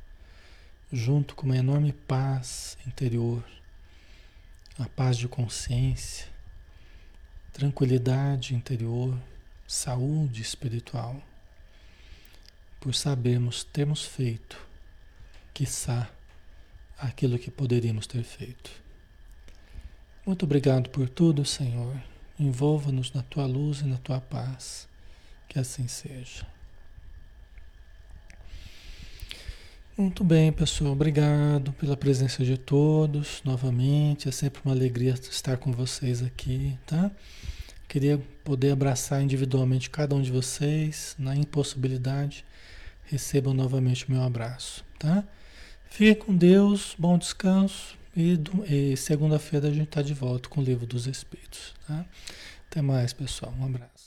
[0.91, 3.43] junto com uma enorme paz interior
[4.79, 6.27] a paz de consciência,
[7.51, 9.17] tranquilidade interior,
[9.67, 11.19] saúde espiritual,
[12.79, 14.59] por sabermos termos feito,
[15.51, 16.07] quiçá,
[16.95, 18.69] aquilo que poderíamos ter feito.
[20.23, 21.99] Muito obrigado por tudo, Senhor.
[22.37, 24.87] Envolva-nos na tua luz e na tua paz.
[25.47, 26.45] Que assim seja.
[29.97, 30.91] Muito bem, pessoal.
[30.91, 34.29] Obrigado pela presença de todos novamente.
[34.29, 37.09] É sempre uma alegria estar com vocês aqui, tá?
[37.87, 41.15] Queria poder abraçar individualmente cada um de vocês.
[41.17, 42.45] Na impossibilidade,
[43.05, 45.23] recebam novamente o meu abraço, tá?
[45.89, 48.39] Fique com Deus, bom descanso e,
[48.69, 52.05] e segunda-feira a gente está de volta com o Livro dos Espíritos, tá?
[52.69, 53.53] Até mais, pessoal.
[53.59, 54.06] Um abraço.